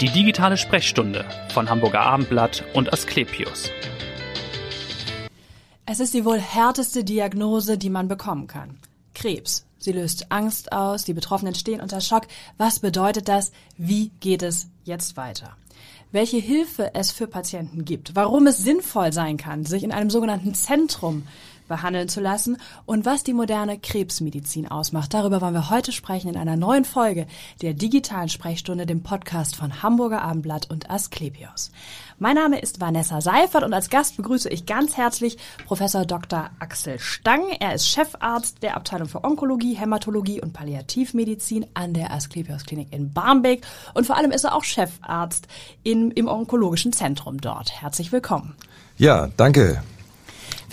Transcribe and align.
Die 0.00 0.10
digitale 0.10 0.58
Sprechstunde 0.58 1.24
von 1.54 1.70
Hamburger 1.70 2.02
Abendblatt 2.02 2.62
und 2.74 2.92
Asklepios. 2.92 3.70
Es 5.86 6.00
ist 6.00 6.12
die 6.12 6.26
wohl 6.26 6.38
härteste 6.38 7.02
Diagnose, 7.02 7.78
die 7.78 7.88
man 7.88 8.06
bekommen 8.06 8.46
kann. 8.46 8.76
Krebs. 9.14 9.64
Sie 9.78 9.92
löst 9.92 10.30
Angst 10.30 10.70
aus, 10.70 11.04
die 11.04 11.14
Betroffenen 11.14 11.54
stehen 11.54 11.80
unter 11.80 12.02
Schock. 12.02 12.26
Was 12.58 12.80
bedeutet 12.80 13.26
das? 13.28 13.52
Wie 13.78 14.10
geht 14.20 14.42
es 14.42 14.68
jetzt 14.84 15.16
weiter? 15.16 15.56
Welche 16.12 16.36
Hilfe 16.36 16.94
es 16.94 17.10
für 17.10 17.26
Patienten 17.26 17.86
gibt, 17.86 18.14
warum 18.14 18.46
es 18.46 18.58
sinnvoll 18.58 19.14
sein 19.14 19.38
kann, 19.38 19.64
sich 19.64 19.82
in 19.82 19.92
einem 19.92 20.10
sogenannten 20.10 20.52
Zentrum 20.52 21.26
behandeln 21.68 22.08
zu 22.08 22.20
lassen 22.20 22.58
und 22.84 23.04
was 23.04 23.24
die 23.24 23.32
moderne 23.32 23.78
Krebsmedizin 23.78 24.68
ausmacht. 24.68 25.14
Darüber 25.14 25.40
wollen 25.40 25.54
wir 25.54 25.70
heute 25.70 25.92
sprechen 25.92 26.28
in 26.28 26.36
einer 26.36 26.56
neuen 26.56 26.84
Folge 26.84 27.26
der 27.62 27.74
digitalen 27.74 28.28
Sprechstunde, 28.28 28.86
dem 28.86 29.02
Podcast 29.02 29.56
von 29.56 29.82
Hamburger 29.82 30.22
Abendblatt 30.22 30.70
und 30.70 30.90
Asklepios. 30.90 31.70
Mein 32.18 32.36
Name 32.36 32.58
ist 32.60 32.80
Vanessa 32.80 33.20
Seifert 33.20 33.62
und 33.62 33.74
als 33.74 33.90
Gast 33.90 34.16
begrüße 34.16 34.48
ich 34.48 34.64
ganz 34.64 34.96
herzlich 34.96 35.36
Professor 35.66 36.06
Dr. 36.06 36.50
Axel 36.60 36.98
Stang. 36.98 37.50
Er 37.60 37.74
ist 37.74 37.88
Chefarzt 37.88 38.62
der 38.62 38.76
Abteilung 38.76 39.08
für 39.08 39.22
Onkologie, 39.22 39.74
Hämatologie 39.74 40.40
und 40.40 40.54
Palliativmedizin 40.54 41.66
an 41.74 41.92
der 41.92 42.12
Asklepios 42.12 42.64
Klinik 42.64 42.90
in 42.90 43.12
Barmbek 43.12 43.66
und 43.92 44.06
vor 44.06 44.16
allem 44.16 44.30
ist 44.30 44.44
er 44.44 44.54
auch 44.54 44.64
Chefarzt 44.64 45.46
in, 45.82 46.10
im 46.10 46.26
onkologischen 46.26 46.92
Zentrum 46.92 47.40
dort. 47.40 47.82
Herzlich 47.82 48.12
willkommen. 48.12 48.54
Ja, 48.96 49.28
danke. 49.36 49.82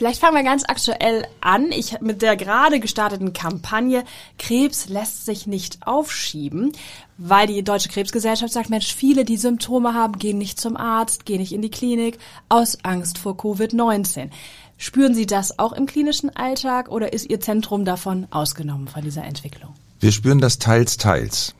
Vielleicht 0.03 0.19
fangen 0.19 0.35
wir 0.35 0.43
ganz 0.43 0.65
aktuell 0.67 1.25
an. 1.39 1.71
Ich 1.71 2.01
mit 2.01 2.21
der 2.21 2.35
gerade 2.35 2.81
gestarteten 2.81 3.31
Kampagne 3.31 4.03
Krebs 4.37 4.89
lässt 4.89 5.25
sich 5.25 5.47
nicht 5.47 5.87
aufschieben, 5.87 6.73
weil 7.17 7.47
die 7.47 7.63
Deutsche 7.63 7.87
Krebsgesellschaft 7.87 8.51
sagt, 8.51 8.69
Mensch, 8.69 8.93
viele, 8.93 9.23
die 9.23 9.37
Symptome 9.37 9.93
haben, 9.93 10.19
gehen 10.19 10.37
nicht 10.37 10.59
zum 10.59 10.75
Arzt, 10.75 11.25
gehen 11.25 11.39
nicht 11.39 11.53
in 11.53 11.61
die 11.61 11.71
Klinik 11.71 12.19
aus 12.49 12.79
Angst 12.83 13.17
vor 13.17 13.37
Covid-19. 13.37 14.29
Spüren 14.77 15.15
Sie 15.15 15.25
das 15.25 15.57
auch 15.57 15.71
im 15.71 15.85
klinischen 15.85 16.35
Alltag 16.35 16.89
oder 16.89 17.13
ist 17.13 17.29
Ihr 17.29 17.39
Zentrum 17.39 17.85
davon 17.85 18.27
ausgenommen 18.29 18.89
von 18.89 19.03
dieser 19.03 19.23
Entwicklung? 19.23 19.73
Wir 20.01 20.11
spüren 20.11 20.41
das 20.41 20.59
teils, 20.59 20.97
teils. 20.97 21.55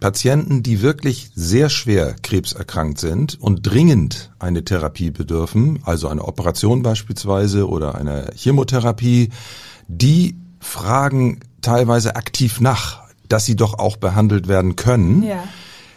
Patienten, 0.00 0.62
die 0.62 0.80
wirklich 0.80 1.30
sehr 1.34 1.68
schwer 1.68 2.14
krebserkrankt 2.22 2.98
sind 2.98 3.40
und 3.40 3.62
dringend 3.62 4.30
eine 4.38 4.64
Therapie 4.64 5.10
bedürfen, 5.10 5.80
also 5.84 6.08
eine 6.08 6.24
Operation 6.24 6.82
beispielsweise 6.82 7.68
oder 7.68 7.96
eine 7.96 8.30
Chemotherapie, 8.36 9.30
die 9.88 10.36
fragen 10.60 11.40
teilweise 11.62 12.16
aktiv 12.16 12.60
nach, 12.60 13.02
dass 13.28 13.44
sie 13.44 13.56
doch 13.56 13.78
auch 13.78 13.96
behandelt 13.96 14.48
werden 14.48 14.76
können. 14.76 15.22
Ja. 15.22 15.42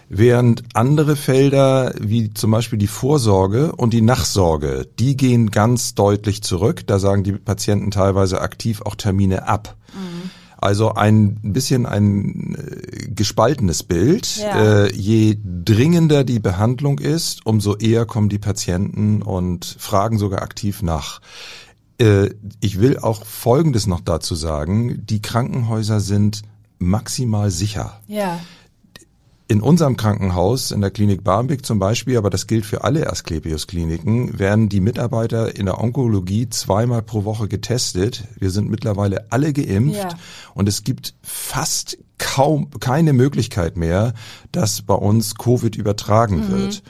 Während 0.09 0.63
andere 0.73 1.15
Felder, 1.15 1.93
wie 1.97 2.33
zum 2.33 2.51
Beispiel 2.51 2.77
die 2.77 2.87
Vorsorge 2.87 3.71
und 3.71 3.93
die 3.93 4.01
Nachsorge, 4.01 4.85
die 4.99 5.15
gehen 5.15 5.51
ganz 5.51 5.95
deutlich 5.95 6.43
zurück. 6.43 6.85
Da 6.85 6.99
sagen 6.99 7.23
die 7.23 7.31
Patienten 7.31 7.91
teilweise 7.91 8.41
aktiv 8.41 8.81
auch 8.81 8.95
Termine 8.95 9.47
ab. 9.47 9.77
Mhm. 9.93 10.29
Also 10.61 10.93
ein 10.93 11.39
bisschen 11.41 11.85
ein 11.87 12.55
äh, 12.55 13.07
gespaltenes 13.09 13.83
Bild. 13.83 14.37
Ja. 14.37 14.85
Äh, 14.85 14.95
je 14.95 15.37
dringender 15.43 16.23
die 16.23 16.39
Behandlung 16.39 16.99
ist, 16.99 17.45
umso 17.45 17.75
eher 17.75 18.05
kommen 18.05 18.29
die 18.29 18.37
Patienten 18.37 19.23
und 19.23 19.65
fragen 19.65 20.19
sogar 20.19 20.43
aktiv 20.43 20.83
nach. 20.83 21.19
Äh, 21.99 22.29
ich 22.59 22.79
will 22.79 22.99
auch 22.99 23.25
Folgendes 23.25 23.87
noch 23.87 24.01
dazu 24.01 24.35
sagen. 24.35 25.03
Die 25.05 25.21
Krankenhäuser 25.21 25.99
sind 25.99 26.43
maximal 26.77 27.49
sicher. 27.49 27.99
Ja 28.07 28.39
in 29.51 29.59
unserem 29.59 29.97
Krankenhaus, 29.97 30.71
in 30.71 30.79
der 30.79 30.91
Klinik 30.91 31.25
Barmbek 31.25 31.65
zum 31.65 31.77
Beispiel, 31.77 32.15
aber 32.15 32.29
das 32.29 32.47
gilt 32.47 32.65
für 32.65 32.85
alle 32.85 33.09
Asklepios-Kliniken, 33.09 34.39
werden 34.39 34.69
die 34.69 34.79
Mitarbeiter 34.79 35.57
in 35.57 35.65
der 35.65 35.77
Onkologie 35.77 36.47
zweimal 36.47 37.01
pro 37.01 37.25
Woche 37.25 37.49
getestet. 37.49 38.23
Wir 38.39 38.49
sind 38.49 38.69
mittlerweile 38.69 39.29
alle 39.29 39.51
geimpft 39.51 39.97
ja. 39.97 40.17
und 40.53 40.69
es 40.69 40.85
gibt 40.85 41.15
fast 41.21 41.97
kaum 42.17 42.69
keine 42.79 43.11
Möglichkeit 43.11 43.75
mehr, 43.75 44.13
dass 44.53 44.83
bei 44.83 44.93
uns 44.93 45.35
Covid 45.35 45.75
übertragen 45.75 46.45
mhm. 46.45 46.51
wird. 46.51 46.83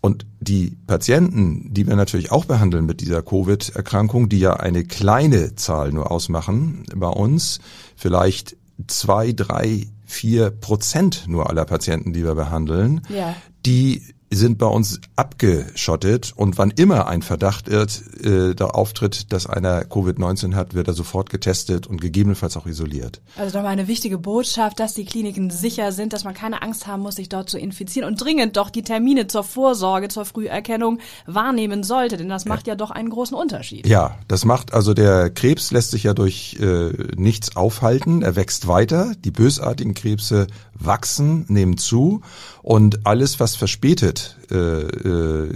Und 0.00 0.24
die 0.38 0.76
Patienten, 0.86 1.74
die 1.74 1.88
wir 1.88 1.96
natürlich 1.96 2.30
auch 2.30 2.44
behandeln 2.44 2.86
mit 2.86 3.00
dieser 3.00 3.22
Covid-Erkrankung, 3.22 4.28
die 4.28 4.38
ja 4.38 4.52
eine 4.54 4.84
kleine 4.84 5.56
Zahl 5.56 5.90
nur 5.90 6.12
ausmachen 6.12 6.84
bei 6.94 7.08
uns, 7.08 7.58
vielleicht 7.96 8.56
zwei, 8.86 9.32
drei 9.32 9.88
vier 10.08 10.50
Prozent 10.50 11.26
nur 11.28 11.48
aller 11.50 11.66
Patienten, 11.66 12.12
die 12.12 12.24
wir 12.24 12.34
behandeln, 12.34 13.02
ja. 13.08 13.36
die 13.66 14.02
sind 14.30 14.58
bei 14.58 14.66
uns 14.66 15.00
abgeschottet 15.16 16.32
und 16.36 16.58
wann 16.58 16.70
immer 16.70 17.08
ein 17.08 17.22
Verdacht 17.22 17.70
wird, 17.70 18.02
äh, 18.22 18.54
da 18.54 18.66
auftritt, 18.66 19.32
dass 19.32 19.46
einer 19.46 19.82
Covid-19 19.84 20.54
hat, 20.54 20.74
wird 20.74 20.88
er 20.88 20.94
sofort 20.94 21.30
getestet 21.30 21.86
und 21.86 22.00
gegebenenfalls 22.00 22.56
auch 22.56 22.66
isoliert. 22.66 23.22
Also 23.36 23.56
doch 23.56 23.62
mal 23.62 23.70
eine 23.70 23.88
wichtige 23.88 24.18
Botschaft, 24.18 24.80
dass 24.80 24.94
die 24.94 25.06
Kliniken 25.06 25.50
sicher 25.50 25.92
sind, 25.92 26.12
dass 26.12 26.24
man 26.24 26.34
keine 26.34 26.62
Angst 26.62 26.86
haben 26.86 27.02
muss, 27.02 27.16
sich 27.16 27.28
dort 27.28 27.48
zu 27.48 27.58
infizieren 27.58 28.08
und 28.08 28.22
dringend 28.22 28.56
doch 28.56 28.68
die 28.70 28.82
Termine 28.82 29.28
zur 29.28 29.44
Vorsorge, 29.44 30.08
zur 30.08 30.26
Früherkennung 30.26 30.98
wahrnehmen 31.26 31.82
sollte, 31.82 32.18
denn 32.18 32.28
das 32.28 32.44
macht 32.44 32.66
ja, 32.66 32.72
ja 32.72 32.76
doch 32.76 32.90
einen 32.90 33.10
großen 33.10 33.36
Unterschied. 33.36 33.86
Ja, 33.86 34.18
das 34.28 34.44
macht, 34.44 34.74
also 34.74 34.92
der 34.92 35.30
Krebs 35.30 35.70
lässt 35.70 35.90
sich 35.90 36.02
ja 36.02 36.12
durch 36.12 36.58
äh, 36.60 36.92
nichts 37.16 37.56
aufhalten, 37.56 38.22
er 38.22 38.36
wächst 38.36 38.68
weiter, 38.68 39.14
die 39.24 39.30
bösartigen 39.30 39.94
Krebse 39.94 40.48
wachsen, 40.74 41.44
nehmen 41.48 41.78
zu 41.78 42.22
und 42.68 43.06
alles, 43.06 43.40
was 43.40 43.56
verspätet 43.56 44.36
äh, 44.50 44.54
äh, 44.54 45.48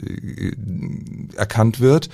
erkannt 1.36 1.78
wird, 1.78 2.08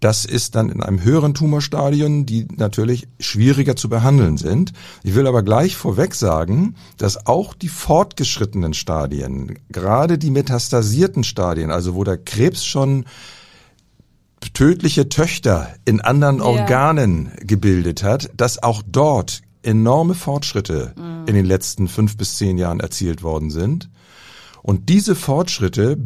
das 0.00 0.26
ist 0.26 0.56
dann 0.56 0.68
in 0.68 0.82
einem 0.82 1.02
höheren 1.02 1.32
Tumorstadion, 1.32 2.26
die 2.26 2.46
natürlich 2.54 3.08
schwieriger 3.18 3.76
zu 3.76 3.88
behandeln 3.88 4.36
sind. 4.36 4.74
Ich 5.04 5.14
will 5.14 5.26
aber 5.26 5.42
gleich 5.42 5.74
vorweg 5.74 6.14
sagen, 6.14 6.74
dass 6.98 7.26
auch 7.26 7.54
die 7.54 7.70
fortgeschrittenen 7.70 8.74
Stadien, 8.74 9.58
gerade 9.70 10.18
die 10.18 10.30
metastasierten 10.30 11.24
Stadien, 11.24 11.70
also 11.70 11.94
wo 11.94 12.04
der 12.04 12.18
Krebs 12.18 12.62
schon 12.62 13.06
tödliche 14.52 15.08
Töchter 15.08 15.68
in 15.86 16.02
anderen 16.02 16.40
ja. 16.40 16.44
Organen 16.44 17.32
gebildet 17.40 18.02
hat, 18.02 18.28
dass 18.36 18.62
auch 18.62 18.82
dort 18.86 19.40
enorme 19.62 20.14
Fortschritte 20.14 20.92
mhm. 20.94 21.24
in 21.26 21.34
den 21.36 21.46
letzten 21.46 21.88
fünf 21.88 22.18
bis 22.18 22.36
zehn 22.36 22.58
Jahren 22.58 22.80
erzielt 22.80 23.22
worden 23.22 23.50
sind. 23.50 23.88
Und 24.62 24.88
diese 24.88 25.14
Fortschritte 25.14 25.98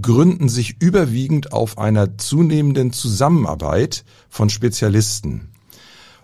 gründen 0.00 0.48
sich 0.48 0.76
überwiegend 0.80 1.52
auf 1.52 1.78
einer 1.78 2.18
zunehmenden 2.18 2.92
Zusammenarbeit 2.92 4.04
von 4.28 4.50
Spezialisten. 4.50 5.52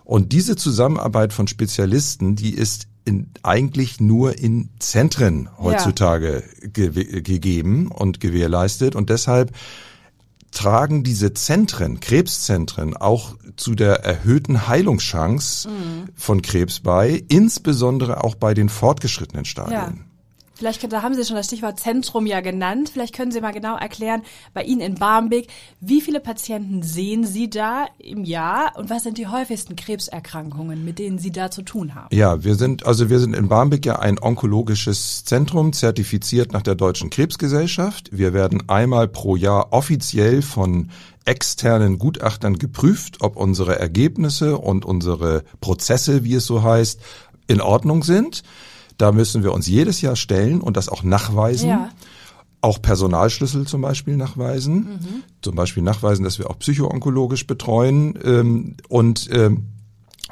Und 0.05 0.33
diese 0.33 0.57
Zusammenarbeit 0.57 1.33
von 1.33 1.49
Spezialisten, 1.49 2.35
die 2.35 2.55
ist 2.55 2.89
in, 3.05 3.31
eigentlich 3.43 4.01
nur 4.01 4.39
in 4.39 4.71
Zentren 4.79 5.49
heutzutage 5.59 6.43
ja. 6.63 6.69
ge 6.69 7.23
gegeben 7.23 7.89
und 7.89 8.21
gewährleistet. 8.21 8.95
Und 8.97 9.11
deshalb 9.11 9.53
tragen 10.51 11.05
diese 11.05 11.35
Zentren, 11.35 12.01
Krebszentren, 12.01 12.97
auch 12.97 13.37
zu 13.57 13.75
der 13.75 14.05
erhöhten 14.05 14.67
Heilungschance 14.67 15.69
mhm. 15.69 16.09
von 16.15 16.43
Krebs 16.43 16.81
bei, 16.81 17.23
insbesondere 17.29 18.25
auch 18.25 18.35
bei 18.35 18.55
den 18.55 18.69
fortgeschrittenen 18.69 19.45
Stadien. 19.45 19.73
Ja. 19.73 20.08
Vielleicht, 20.59 20.93
da 20.93 21.03
haben 21.03 21.15
Sie 21.15 21.25
schon 21.25 21.37
das 21.37 21.47
Stichwort 21.47 21.79
Zentrum 21.79 22.27
ja 22.27 22.41
genannt. 22.41 22.91
Vielleicht 22.93 23.15
können 23.15 23.31
Sie 23.31 23.41
mal 23.41 23.53
genau 23.53 23.77
erklären, 23.77 24.23
bei 24.55 24.65
Ihnen 24.65 24.81
in 24.81 24.95
Barmbek, 24.97 25.47
wie 25.81 26.01
viele 26.01 26.19
Patienten 26.19 26.83
sehen 26.83 27.25
Sie 27.25 27.49
da 27.49 27.87
im 27.99 28.25
Jahr 28.25 28.73
und 28.77 28.91
was 28.91 29.05
sind 29.05 29.19
die 29.19 29.29
häufigsten 29.29 29.77
Krebserkrankungen, 29.77 30.85
mit 30.85 30.99
denen 30.99 31.21
Sie 31.21 31.31
da 31.31 31.53
zu 31.53 31.63
tun 31.63 31.95
haben? 31.95 32.09
Ja, 32.13 32.43
wir 32.43 32.57
sind, 32.57 32.85
also 32.85 33.09
wir 33.09 33.21
sind 33.21 33.37
in 33.37 33.47
Barmbek 33.47 33.87
ja 33.87 34.01
ein 34.01 34.19
onkologisches 34.19 35.25
Zentrum, 35.25 35.73
zertifiziert 35.73 36.53
nach 36.53 36.63
der 36.63 36.75
Deutschen 36.75 37.11
Krebsgesellschaft. 37.11 38.11
Wir 38.11 38.33
werden 38.33 38.69
einmal 38.69 39.07
pro 39.07 39.37
Jahr 39.37 39.73
offiziell 39.73 40.43
von 40.43 40.91
externen 41.25 42.01
Gutachtern 42.01 42.59
geprüft, 42.59 43.19
ob 43.21 43.37
unsere 43.37 43.79
Ergebnisse 43.79 44.59
und 44.59 44.85
unsere 44.85 45.45
Prozesse, 45.61 46.25
wie 46.25 46.35
es 46.35 46.47
so 46.47 46.65
heißt, 46.65 47.01
in 47.47 47.61
Ordnung 47.61 48.03
sind. 48.03 48.43
Da 48.99 49.13
müssen 49.13 49.43
wir 49.43 49.53
uns 49.53 49.67
jedes 49.67 50.01
Jahr 50.01 50.17
stellen 50.17 50.61
und 50.61 50.77
das 50.77 50.89
auch 50.89 51.03
nachweisen. 51.03 51.71
Ja. 51.71 51.91
Auch 52.61 52.83
Personalschlüssel 52.83 53.67
zum 53.67 53.81
Beispiel 53.81 54.17
nachweisen. 54.17 54.75
Mhm. 54.75 55.23
Zum 55.41 55.55
Beispiel 55.55 55.85
nachweisen, 55.85 56.25
dass 56.25 56.41
wir 56.41 56.51
auch 56.51 56.59
psychoonkologisch 56.59 57.47
betreuen. 57.47 58.19
Ähm, 58.25 58.77
und 58.89 59.29
ähm, 59.33 59.69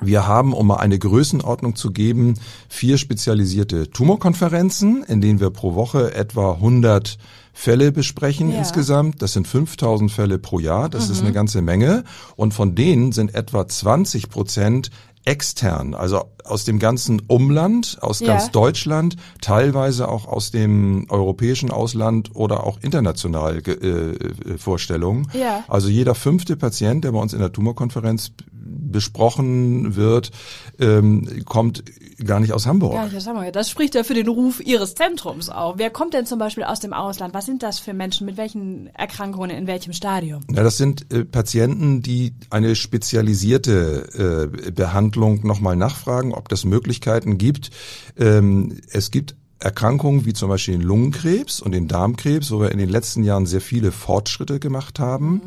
wir 0.00 0.26
haben, 0.26 0.52
um 0.52 0.66
mal 0.66 0.76
eine 0.76 0.98
Größenordnung 0.98 1.76
zu 1.76 1.92
geben, 1.92 2.34
vier 2.68 2.98
spezialisierte 2.98 3.90
Tumorkonferenzen, 3.90 5.04
in 5.04 5.20
denen 5.20 5.40
wir 5.40 5.50
pro 5.50 5.74
Woche 5.74 6.12
etwa 6.14 6.54
100 6.54 7.16
Fälle 7.54 7.92
besprechen 7.92 8.50
ja. 8.50 8.58
insgesamt. 8.58 9.22
Das 9.22 9.32
sind 9.32 9.48
5000 9.48 10.12
Fälle 10.12 10.38
pro 10.38 10.58
Jahr. 10.58 10.90
Das 10.90 11.06
mhm. 11.06 11.12
ist 11.12 11.20
eine 11.22 11.32
ganze 11.32 11.62
Menge. 11.62 12.04
Und 12.36 12.52
von 12.52 12.74
denen 12.74 13.12
sind 13.12 13.34
etwa 13.34 13.66
20 13.66 14.28
Prozent 14.28 14.90
extern, 15.26 15.94
also 15.94 16.24
aus 16.44 16.64
dem 16.64 16.78
ganzen 16.78 17.20
Umland, 17.26 17.98
aus 18.00 18.20
Ja. 18.20 18.28
ganz 18.28 18.50
Deutschland, 18.52 19.16
teilweise 19.40 20.08
auch 20.08 20.26
aus 20.26 20.52
dem 20.52 21.06
europäischen 21.10 21.70
Ausland 21.70 22.30
oder 22.34 22.64
auch 22.64 22.78
international 22.80 23.60
äh, 23.66 23.70
äh, 23.70 24.58
Vorstellungen. 24.58 25.28
Ja. 25.34 25.64
Also 25.68 25.88
jeder 25.88 26.14
fünfte 26.14 26.56
Patient, 26.56 27.04
der 27.04 27.12
bei 27.12 27.18
uns 27.18 27.32
in 27.34 27.40
der 27.40 27.52
Tumorkonferenz 27.52 28.30
besprochen 28.68 29.96
wird, 29.96 30.30
ähm, 30.78 31.44
kommt 31.44 31.84
gar 32.24 32.40
nicht 32.40 32.52
aus 32.52 32.66
Hamburg. 32.66 32.94
Ja, 32.94 33.06
ich 33.06 33.22
sag 33.22 33.34
mal, 33.34 33.52
das 33.52 33.70
spricht 33.70 33.94
ja 33.94 34.04
für 34.04 34.14
den 34.14 34.28
Ruf 34.28 34.60
Ihres 34.64 34.94
Zentrums 34.94 35.50
auch. 35.50 35.78
Wer 35.78 35.90
kommt 35.90 36.14
denn 36.14 36.26
zum 36.26 36.38
Beispiel 36.38 36.64
aus 36.64 36.80
dem 36.80 36.92
Ausland? 36.92 37.34
Was 37.34 37.46
sind 37.46 37.62
das 37.62 37.78
für 37.78 37.92
Menschen? 37.92 38.26
Mit 38.26 38.36
welchen 38.36 38.88
Erkrankungen? 38.94 39.50
In 39.50 39.66
welchem 39.66 39.92
Stadium? 39.92 40.40
Ja, 40.50 40.62
das 40.62 40.78
sind 40.78 41.12
äh, 41.12 41.24
Patienten, 41.24 42.02
die 42.02 42.34
eine 42.50 42.74
spezialisierte 42.74 44.50
äh, 44.66 44.70
Behandlung 44.70 45.46
nochmal 45.46 45.76
nachfragen, 45.76 46.32
ob 46.32 46.48
das 46.48 46.64
Möglichkeiten 46.64 47.38
gibt. 47.38 47.70
Ähm, 48.16 48.80
es 48.90 49.10
gibt 49.10 49.36
Erkrankungen 49.58 50.26
wie 50.26 50.32
zum 50.32 50.48
Beispiel 50.48 50.74
den 50.74 50.82
Lungenkrebs 50.82 51.60
und 51.60 51.72
den 51.72 51.88
Darmkrebs, 51.88 52.50
wo 52.50 52.60
wir 52.60 52.72
in 52.72 52.78
den 52.78 52.90
letzten 52.90 53.24
Jahren 53.24 53.46
sehr 53.46 53.60
viele 53.60 53.90
Fortschritte 53.90 54.60
gemacht 54.60 54.98
haben. 54.98 55.40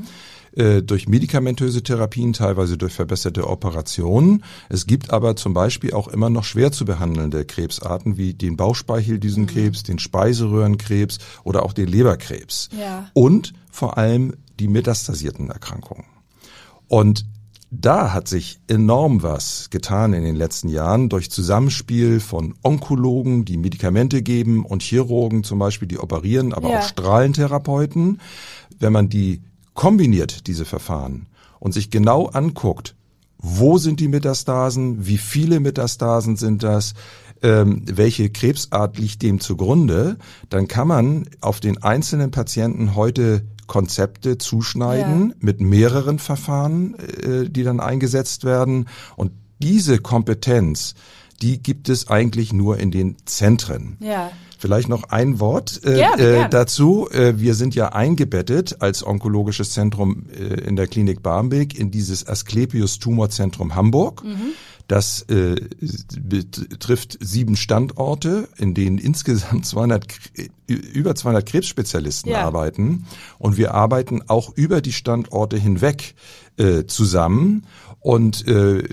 Äh, 0.55 0.81
Durch 0.81 1.07
medikamentöse 1.07 1.83
Therapien, 1.83 2.33
teilweise 2.33 2.77
durch 2.77 2.93
verbesserte 2.93 3.47
Operationen. 3.47 4.43
Es 4.69 4.87
gibt 4.87 5.11
aber 5.11 5.35
zum 5.35 5.53
Beispiel 5.53 5.93
auch 5.93 6.07
immer 6.07 6.29
noch 6.29 6.43
schwer 6.43 6.71
zu 6.71 6.85
behandelnde 6.85 7.45
Krebsarten 7.45 8.17
wie 8.17 8.33
den 8.33 8.57
Bauchspeicheldrüsenkrebs, 8.57 9.83
den 9.83 9.99
Speiseröhrenkrebs 9.99 11.19
oder 11.43 11.63
auch 11.63 11.73
den 11.73 11.87
Leberkrebs. 11.87 12.69
Ja. 12.77 13.09
Und 13.13 13.53
vor 13.71 13.97
allem 13.97 14.33
die 14.59 14.67
metastasierten 14.67 15.49
Erkrankungen. 15.49 16.05
Und 16.87 17.25
da 17.71 18.13
hat 18.13 18.27
sich 18.27 18.59
enorm 18.67 19.21
was 19.21 19.69
getan 19.69 20.13
in 20.13 20.23
den 20.23 20.35
letzten 20.35 20.69
Jahren 20.69 21.07
durch 21.07 21.29
Zusammenspiel 21.29 22.19
von 22.19 22.55
Onkologen, 22.63 23.45
die 23.45 23.57
Medikamente 23.57 24.23
geben 24.23 24.65
und 24.65 24.81
Chirurgen 24.81 25.43
zum 25.43 25.59
Beispiel, 25.59 25.87
die 25.87 25.99
operieren, 25.99 26.51
aber 26.51 26.71
Ja. 26.71 26.79
auch 26.79 26.83
Strahlentherapeuten. 26.87 28.19
Wenn 28.79 28.91
man 28.91 29.09
die 29.09 29.43
kombiniert, 29.79 30.47
diese 30.47 30.65
Verfahren, 30.65 31.27
und 31.61 31.73
sich 31.73 31.89
genau 31.89 32.25
anguckt, 32.25 32.95
wo 33.37 33.77
sind 33.77 34.01
die 34.01 34.09
Metastasen, 34.09 35.07
wie 35.07 35.17
viele 35.17 35.61
Metastasen 35.61 36.35
sind 36.35 36.63
das, 36.63 36.95
ähm, 37.41 37.83
welche 37.85 38.29
Krebsart 38.29 38.97
liegt 38.97 39.21
dem 39.21 39.39
zugrunde, 39.39 40.17
dann 40.49 40.67
kann 40.67 40.89
man 40.89 41.29
auf 41.39 41.61
den 41.61 41.81
einzelnen 41.81 42.29
Patienten 42.29 42.95
heute 42.95 43.43
Konzepte 43.67 44.37
zuschneiden 44.37 45.29
Ja. 45.29 45.35
mit 45.39 45.61
mehreren 45.61 46.19
Verfahren, 46.19 46.95
äh, 46.95 47.49
die 47.49 47.63
dann 47.63 47.79
eingesetzt 47.79 48.43
werden. 48.43 48.89
Und 49.15 49.31
diese 49.59 49.99
Kompetenz, 49.99 50.93
die 51.41 51.61
gibt 51.61 51.89
es 51.89 52.07
eigentlich 52.09 52.53
nur 52.53 52.77
in 52.79 52.91
den 52.91 53.15
Zentren. 53.25 53.97
Ja. 53.99 54.31
Vielleicht 54.57 54.89
noch 54.89 55.03
ein 55.09 55.39
Wort 55.39 55.79
äh, 55.85 55.95
Gerne, 55.95 56.21
äh, 56.45 56.49
dazu. 56.49 57.09
Äh, 57.11 57.39
wir 57.39 57.55
sind 57.55 57.75
ja 57.75 57.93
eingebettet 57.93 58.81
als 58.81 59.05
onkologisches 59.07 59.71
Zentrum 59.71 60.25
äh, 60.37 60.43
in 60.67 60.75
der 60.75 60.87
Klinik 60.87 61.23
Barmbek 61.23 61.79
in 61.79 61.91
dieses 61.91 62.27
Asklepios 62.27 62.99
Tumorzentrum 62.99 63.75
Hamburg. 63.75 64.23
Mhm. 64.25 64.51
Das 64.89 65.21
äh, 65.29 65.55
betrifft 66.19 67.17
sieben 67.21 67.55
Standorte, 67.55 68.49
in 68.57 68.73
denen 68.73 68.97
insgesamt 68.97 69.65
200, 69.65 70.05
Kre- 70.07 70.49
über 70.67 71.15
200 71.15 71.45
Krebsspezialisten 71.45 72.31
Ja. 72.31 72.41
arbeiten. 72.41 73.05
Und 73.37 73.55
wir 73.57 73.73
arbeiten 73.75 74.23
auch 74.27 74.51
über 74.55 74.81
die 74.81 74.93
Standorte 74.93 75.57
hinweg 75.57 76.15
zusammen 76.87 77.63
und 78.01 78.47
äh, 78.47 78.83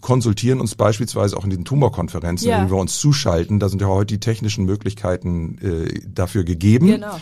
konsultieren 0.00 0.60
uns 0.60 0.74
beispielsweise 0.74 1.36
auch 1.36 1.44
in 1.44 1.50
den 1.50 1.64
Tumorkonferenzen, 1.64 2.48
Ja. 2.48 2.58
denen 2.58 2.70
wir 2.70 2.76
uns 2.76 2.98
zuschalten. 2.98 3.58
Da 3.58 3.68
sind 3.68 3.80
ja 3.80 3.88
heute 3.88 4.14
die 4.14 4.20
technischen 4.20 4.64
Möglichkeiten 4.66 5.58
äh, 5.58 6.00
dafür 6.06 6.44
gegeben. 6.44 6.86
Genau. 6.88 7.18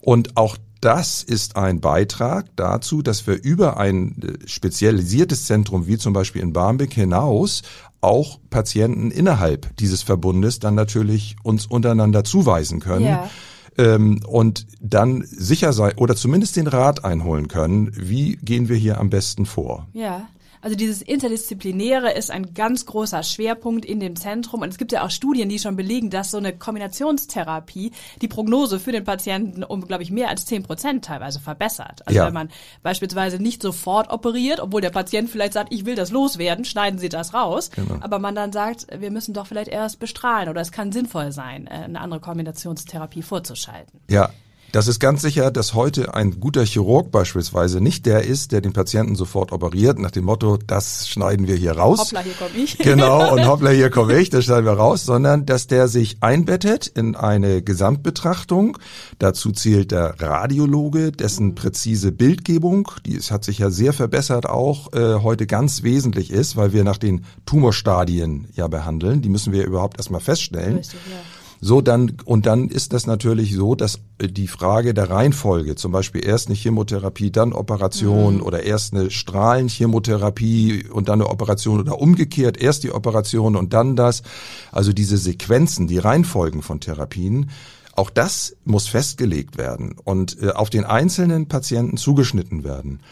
Und 0.00 0.36
auch 0.36 0.56
das 0.80 1.22
ist 1.22 1.56
ein 1.56 1.80
Beitrag 1.80 2.46
dazu, 2.56 3.02
dass 3.02 3.26
wir 3.26 3.40
über 3.42 3.78
ein 3.78 4.16
äh, 4.20 4.48
spezialisiertes 4.48 5.46
Zentrum 5.46 5.86
wie 5.86 5.96
zum 5.96 6.12
Beispiel 6.12 6.42
in 6.42 6.52
Barmbek 6.52 6.92
hinaus 6.92 7.62
auch 8.00 8.40
Patienten 8.50 9.12
innerhalb 9.12 9.76
dieses 9.76 10.02
Verbundes 10.02 10.58
dann 10.58 10.74
natürlich 10.74 11.36
uns 11.44 11.66
untereinander 11.66 12.24
zuweisen 12.24 12.80
können. 12.80 13.06
Ja. 13.06 13.30
Ähm, 13.78 14.20
und 14.26 14.66
dann 14.80 15.22
sicher 15.24 15.72
sein 15.72 15.92
oder 15.96 16.16
zumindest 16.16 16.56
den 16.56 16.66
Rat 16.66 17.04
einholen 17.04 17.48
können, 17.48 17.92
wie 17.96 18.36
gehen 18.42 18.68
wir 18.68 18.76
hier 18.76 18.98
am 18.98 19.08
besten 19.08 19.46
vor. 19.46 19.86
Ja. 19.94 20.28
Also 20.62 20.76
dieses 20.76 21.02
Interdisziplinäre 21.02 22.12
ist 22.12 22.30
ein 22.30 22.54
ganz 22.54 22.86
großer 22.86 23.22
Schwerpunkt 23.24 23.84
in 23.84 24.00
dem 24.00 24.16
Zentrum. 24.16 24.62
Und 24.62 24.68
es 24.68 24.78
gibt 24.78 24.92
ja 24.92 25.04
auch 25.04 25.10
Studien, 25.10 25.48
die 25.48 25.58
schon 25.58 25.76
belegen, 25.76 26.08
dass 26.08 26.30
so 26.30 26.38
eine 26.38 26.56
Kombinationstherapie 26.56 27.92
die 28.20 28.28
Prognose 28.28 28.78
für 28.78 28.92
den 28.92 29.04
Patienten 29.04 29.64
um, 29.64 29.86
glaube 29.86 30.02
ich, 30.02 30.10
mehr 30.10 30.28
als 30.28 30.46
10 30.46 30.62
Prozent 30.62 31.04
teilweise 31.04 31.40
verbessert. 31.40 32.06
Also 32.06 32.16
Ja. 32.16 32.26
wenn 32.26 32.34
man 32.34 32.50
beispielsweise 32.82 33.38
nicht 33.42 33.60
sofort 33.60 34.10
operiert, 34.10 34.60
obwohl 34.60 34.80
der 34.80 34.90
Patient 34.90 35.28
vielleicht 35.28 35.52
sagt, 35.52 35.72
ich 35.72 35.84
will 35.84 35.96
das 35.96 36.10
loswerden, 36.10 36.64
schneiden 36.64 36.98
Sie 36.98 37.08
das 37.08 37.34
raus. 37.34 37.70
Genau. 37.70 37.96
Aber 38.00 38.18
man 38.18 38.34
dann 38.34 38.52
sagt, 38.52 38.86
wir 38.96 39.10
müssen 39.10 39.34
doch 39.34 39.46
vielleicht 39.46 39.68
erst 39.68 39.98
bestrahlen 39.98 40.48
oder 40.48 40.60
es 40.60 40.70
kann 40.72 40.92
sinnvoll 40.92 41.32
sein, 41.32 41.66
äh, 41.66 41.70
eine 41.70 42.00
andere 42.00 42.20
Kombinationstherapie 42.20 43.22
vorzuschalten. 43.22 44.00
Ja. 44.08 44.30
Das 44.72 44.88
ist 44.88 45.00
ganz 45.00 45.20
sicher, 45.20 45.50
dass 45.50 45.74
heute 45.74 46.14
ein 46.14 46.40
guter 46.40 46.64
Chirurg 46.64 47.10
beispielsweise 47.10 47.82
nicht 47.82 48.06
der 48.06 48.24
ist, 48.24 48.52
der 48.52 48.62
den 48.62 48.72
Patienten 48.72 49.16
sofort 49.16 49.52
operiert, 49.52 49.98
nach 49.98 50.10
dem 50.10 50.24
Motto, 50.24 50.56
das 50.56 51.10
schneiden 51.10 51.46
wir 51.46 51.56
hier 51.56 51.72
raus. 51.72 51.98
Hoppla, 51.98 52.20
hier 52.20 52.32
komme 52.32 52.56
ich. 52.56 52.78
Genau, 52.78 53.32
und 53.34 53.46
hoppla, 53.46 53.68
hier 53.68 53.90
komme 53.90 54.18
ich, 54.18 54.30
das 54.30 54.46
schneiden 54.46 54.64
wir 54.64 54.72
raus, 54.72 55.04
sondern 55.04 55.44
dass 55.44 55.66
der 55.66 55.88
sich 55.88 56.16
einbettet 56.22 56.86
in 56.86 57.16
eine 57.16 57.60
Gesamtbetrachtung. 57.60 58.78
Dazu 59.18 59.52
zählt 59.52 59.90
der 59.90 60.14
Radiologe, 60.18 61.12
dessen 61.12 61.54
präzise 61.54 62.10
Bildgebung, 62.10 62.90
die 63.04 63.16
es 63.16 63.30
hat 63.30 63.44
sich 63.44 63.58
ja 63.58 63.68
sehr 63.70 63.92
verbessert 63.92 64.48
auch, 64.48 64.90
äh, 64.94 65.16
heute 65.16 65.46
ganz 65.46 65.82
wesentlich 65.82 66.30
ist, 66.30 66.56
weil 66.56 66.72
wir 66.72 66.82
nach 66.82 66.96
den 66.96 67.26
Tumorstadien 67.44 68.48
ja 68.54 68.68
behandeln. 68.68 69.20
Die 69.20 69.28
müssen 69.28 69.52
wir 69.52 69.66
überhaupt 69.66 69.98
erstmal 69.98 70.22
feststellen. 70.22 70.78
Richtig, 70.78 70.98
ja. 71.10 71.18
So 71.64 71.80
dann 71.80 72.16
und 72.24 72.46
dann 72.46 72.68
ist 72.68 72.92
das 72.92 73.06
natürlich 73.06 73.54
so, 73.54 73.76
dass 73.76 74.00
äh, 74.18 74.26
die 74.26 74.48
Frage 74.48 74.94
der 74.94 75.10
Reihenfolge, 75.10 75.76
zum 75.76 75.92
Beispiel 75.92 76.26
erst 76.26 76.48
eine 76.48 76.56
Chemotherapie, 76.56 77.30
dann 77.30 77.52
Operation 77.52 78.40
oder 78.40 78.64
erst 78.64 78.92
eine 78.92 79.12
Strahlenchemotherapie 79.12 80.88
und 80.92 81.08
dann 81.08 81.20
eine 81.20 81.30
Operation 81.30 81.78
oder 81.78 82.00
umgekehrt 82.00 82.56
erst 82.56 82.82
die 82.82 82.90
Operation 82.90 83.54
und 83.54 83.72
dann 83.72 83.94
das, 83.94 84.24
also 84.72 84.92
diese 84.92 85.16
Sequenzen, 85.16 85.86
die 85.86 85.98
Reihenfolgen 85.98 86.62
von 86.62 86.80
Therapien, 86.80 87.50
auch 87.94 88.10
das 88.10 88.56
muss 88.64 88.88
festgelegt 88.88 89.56
werden 89.56 89.94
und 90.02 90.42
äh, 90.42 90.50
auf 90.50 90.68
den 90.68 90.84
einzelnen 90.84 91.46
Patienten 91.46 91.96
zugeschnitten 91.96 92.64
werden. 92.64 93.02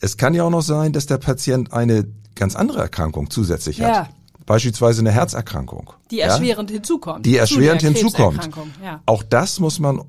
Es 0.00 0.16
kann 0.16 0.34
ja 0.34 0.42
auch 0.42 0.50
noch 0.50 0.62
sein, 0.62 0.92
dass 0.92 1.06
der 1.06 1.18
Patient 1.18 1.72
eine 1.72 2.04
ganz 2.34 2.56
andere 2.56 2.80
Erkrankung 2.80 3.30
zusätzlich 3.30 3.78
Ja. 3.78 4.00
hat. 4.00 4.10
Beispielsweise 4.46 5.00
eine 5.00 5.10
Herzerkrankung. 5.12 5.92
Die 6.10 6.16
Ja? 6.16 6.26
erschwerend 6.26 6.70
hinzukommt. 6.70 7.26
die 7.26 7.36
erschwerend 7.36 7.82
hinzukommt. 7.82 8.48
Ja. 8.82 9.02
Auch 9.06 9.22
das 9.22 9.60
muss 9.60 9.78
man 9.80 10.02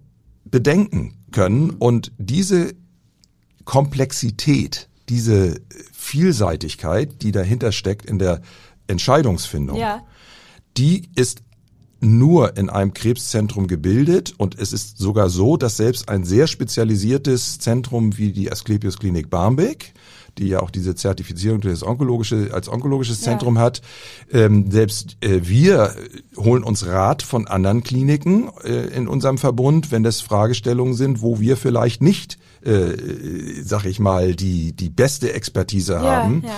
bedenken 0.46 1.16
können 1.32 1.72
und 1.72 2.12
diese 2.18 2.74
Komplexität, 3.66 4.88
diese 5.10 5.60
Vielseitigkeit, 5.92 7.22
die 7.22 7.32
dahinter 7.32 7.72
steckt 7.72 8.06
in 8.06 8.18
der 8.20 8.42
Entscheidungsfindung, 8.88 9.78
Ja. 9.78 10.04
die 10.78 11.10
ist 11.16 11.42
nur 12.00 12.56
in 12.58 12.70
einem 12.70 12.94
Krebszentrum 12.94 13.68
gebildet 13.68 14.34
und 14.38 14.58
es 14.58 14.72
ist 14.72 15.00
sogar 15.00 15.30
so, 15.30 15.58
dass 15.58 15.78
selbst 15.78 16.08
ein 16.10 16.24
sehr 16.24 16.48
spezialisiertes 16.48 17.60
Zentrum 17.60 18.18
wie 18.18 18.32
die 18.32 18.52
Asklepios 18.52 19.00
Klinik 19.00 19.30
Barmbek, 19.30 19.94
die 20.38 20.48
ja 20.48 20.62
auch 20.62 20.70
diese 20.70 20.96
Zertifizierung 20.96 21.62
des 21.62 21.84
onkologische, 21.84 22.50
als 22.54 22.70
onkologisches 22.70 23.20
Ja. 23.20 23.32
Zentrum 23.32 23.60
hat, 23.60 23.82
ähm, 24.32 24.70
selbst 24.72 25.18
äh, 25.22 25.42
wir 25.44 25.96
holen 26.36 26.64
uns 26.64 26.86
Rat 26.86 27.22
von 27.22 27.48
anderen 27.48 27.84
Kliniken 27.84 28.50
äh, 28.64 28.88
in 28.96 29.08
unserem 29.08 29.38
Verbund, 29.38 29.92
wenn 29.92 30.04
das 30.04 30.22
Fragestellungen 30.22 30.94
sind, 30.94 31.22
wo 31.22 31.40
wir 31.40 31.58
vielleicht 31.58 32.02
nicht, 32.02 32.38
äh, 32.64 32.94
sag 33.64 33.86
ich 33.86 34.00
mal, 34.00 34.36
die 34.36 34.74
die 34.74 34.90
beste 34.90 35.34
Expertise 35.34 36.00
haben. 36.00 36.44
ja. 36.46 36.52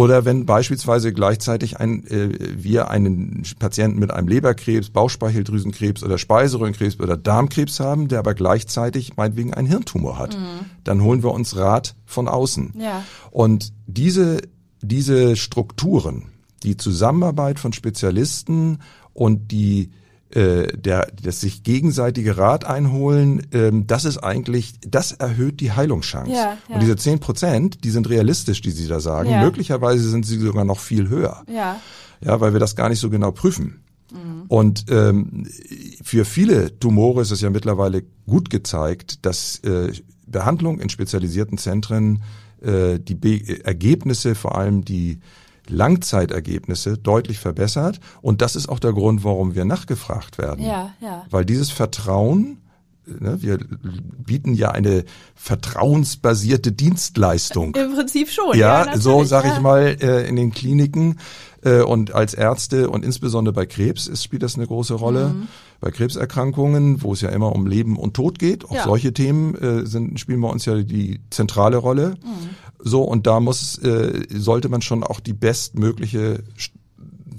Oder 0.00 0.24
wenn 0.24 0.46
beispielsweise 0.46 1.12
gleichzeitig 1.12 1.78
ein, 1.78 2.06
äh, 2.06 2.30
wir 2.56 2.88
einen 2.88 3.42
Patienten 3.58 3.98
mit 3.98 4.10
einem 4.10 4.28
Leberkrebs, 4.28 4.88
Bauchspeicheldrüsenkrebs 4.88 6.02
oder 6.02 6.16
Speiseröhrenkrebs 6.16 6.98
oder 7.00 7.18
Darmkrebs 7.18 7.80
haben, 7.80 8.08
der 8.08 8.20
aber 8.20 8.32
gleichzeitig 8.32 9.18
meinetwegen 9.18 9.52
einen 9.52 9.68
Hirntumor 9.68 10.18
hat, 10.18 10.38
dann 10.84 11.02
holen 11.02 11.22
wir 11.22 11.32
uns 11.32 11.54
Rat 11.54 11.96
von 12.06 12.28
außen. 12.28 12.72
Ja. 12.78 13.04
Und 13.30 13.74
diese, 13.86 14.40
diese 14.80 15.36
Strukturen, 15.36 16.28
die 16.62 16.78
Zusammenarbeit 16.78 17.58
von 17.58 17.74
Spezialisten 17.74 18.78
und 19.12 19.52
die 19.52 19.90
äh, 20.34 20.76
der, 20.76 21.08
das 21.22 21.40
sich 21.40 21.62
gegenseitige 21.62 22.38
Rat 22.38 22.64
einholen, 22.64 23.46
ähm, 23.52 23.86
das 23.86 24.04
ist 24.04 24.18
eigentlich, 24.18 24.74
das 24.86 25.12
erhöht 25.12 25.60
die 25.60 25.72
Heilungschance. 25.72 26.32
Ja, 26.32 26.56
ja. 26.68 26.74
Und 26.74 26.82
diese 26.82 26.96
zehn 26.96 27.18
Prozent, 27.18 27.84
die 27.84 27.90
sind 27.90 28.08
realistisch, 28.08 28.60
die 28.60 28.70
Sie 28.70 28.88
da 28.88 29.00
sagen. 29.00 29.30
Ja. 29.30 29.42
Möglicherweise 29.42 30.08
sind 30.08 30.26
sie 30.26 30.38
sogar 30.38 30.64
noch 30.64 30.78
viel 30.78 31.08
höher. 31.08 31.42
Ja. 31.52 31.80
Ja, 32.22 32.40
weil 32.40 32.52
wir 32.52 32.60
das 32.60 32.76
gar 32.76 32.88
nicht 32.88 33.00
so 33.00 33.08
genau 33.08 33.30
prüfen. 33.30 33.82
Und 34.48 34.86
ähm, 34.88 35.46
für 36.02 36.24
viele 36.24 36.78
Tumore 36.80 37.22
ist 37.22 37.30
es 37.30 37.40
ja 37.40 37.50
mittlerweile 37.50 38.02
gut 38.26 38.50
gezeigt, 38.50 39.24
dass 39.24 39.58
äh, 39.60 39.92
Behandlung 40.26 40.80
in 40.80 40.88
spezialisierten 40.88 41.58
Zentren 41.58 42.22
äh, 42.60 42.98
die 42.98 43.14
Be 43.14 43.64
Ergebnisse, 43.64 44.34
vor 44.34 44.58
allem 44.58 44.84
die 44.84 45.20
Langzeitergebnisse, 45.68 46.98
deutlich 46.98 47.38
verbessert. 47.38 48.00
Und 48.22 48.42
das 48.42 48.56
ist 48.56 48.68
auch 48.68 48.78
der 48.78 48.92
Grund, 48.92 49.24
warum 49.24 49.54
wir 49.54 49.64
nachgefragt 49.64 50.38
werden. 50.38 50.64
Ja, 50.64 50.92
ja. 51.00 51.24
Weil 51.30 51.44
dieses 51.44 51.70
Vertrauen, 51.70 52.58
ne, 53.06 53.36
wir 53.40 53.58
bieten 54.24 54.54
ja 54.54 54.70
eine 54.70 55.04
vertrauensbasierte 55.34 56.72
Dienstleistung. 56.72 57.74
Im 57.74 57.94
Prinzip 57.94 58.30
schon. 58.30 58.56
Ja, 58.56 58.80
natürlich, 58.84 59.02
so 59.02 59.24
sage 59.24 59.48
ja. 59.48 59.54
ich 59.54 59.60
mal 59.60 59.96
äh, 60.00 60.28
in 60.28 60.36
den 60.36 60.52
Kliniken 60.52 61.18
äh, 61.62 61.80
und 61.80 62.12
als 62.14 62.34
Ärzte 62.34 62.90
und 62.90 63.04
insbesondere 63.04 63.52
bei 63.52 63.66
Krebs 63.66 64.06
ist, 64.06 64.24
spielt 64.24 64.42
das 64.42 64.56
eine 64.56 64.66
große 64.66 64.94
Rolle. 64.94 65.28
Mhm. 65.28 65.48
Bei 65.80 65.90
Krebserkrankungen, 65.90 67.02
wo 67.02 67.14
es 67.14 67.22
ja 67.22 67.30
immer 67.30 67.52
um 67.54 67.66
Leben 67.66 67.96
und 67.96 68.12
Tod 68.14 68.38
geht, 68.38 68.66
auch 68.66 68.74
Ja. 68.74 68.84
solche 68.84 69.14
Themen 69.14 69.54
äh, 69.54 69.86
sind, 69.86 70.20
spielen 70.20 70.40
bei 70.42 70.48
uns 70.48 70.66
ja 70.66 70.74
die 70.76 71.20
zentrale 71.30 71.78
Rolle. 71.78 72.16
Mhm. 72.22 72.39
So 72.82 73.02
und 73.02 73.26
da 73.26 73.40
muss 73.40 73.78
äh, 73.78 74.26
sollte 74.30 74.68
man 74.68 74.82
schon 74.82 75.04
auch 75.04 75.20
die 75.20 75.32
bestmögliche 75.32 76.42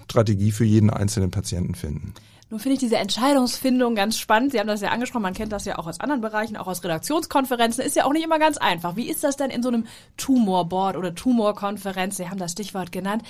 Strategie 0.08 0.52
für 0.52 0.66
jeden 0.66 0.90
einzelnen 0.90 1.32
Patienten 1.32 1.76
finden. 1.76 2.14
Nun 2.52 2.60
finde 2.60 2.74
ich 2.74 2.80
diese 2.82 2.98
Entscheidungsfindung 2.98 3.96
ganz 3.96 4.18
spannend. 4.18 4.52
Sie 4.52 4.60
haben 4.60 4.68
das 4.68 4.82
ja 4.82 4.90
angesprochen, 4.90 5.22
man 5.22 5.34
kennt 5.34 5.54
das 5.54 5.64
ja 5.64 5.80
auch 5.80 5.88
aus 5.88 6.02
anderen 6.02 6.20
Bereichen, 6.20 6.58
auch 6.58 6.68
aus 6.68 6.84
Redaktionskonferenzen. 6.84 7.82
Ist 7.82 7.96
ja 7.96 8.04
auch 8.04 8.12
nicht 8.12 8.26
immer 8.26 8.40
ganz 8.40 8.58
einfach. 8.58 8.98
Wie 8.98 9.10
ist 9.10 9.24
das 9.24 9.38
denn 9.38 9.50
in 9.50 9.64
so 9.64 9.70
einem 9.70 9.88
Tumorboard 10.18 10.98
oder 10.98 11.16
Tumorkonferenz? 11.16 12.18
Sie 12.18 12.30
haben 12.30 12.40
das 12.40 12.52
Stichwort 12.52 12.92
genannt. 12.92 13.24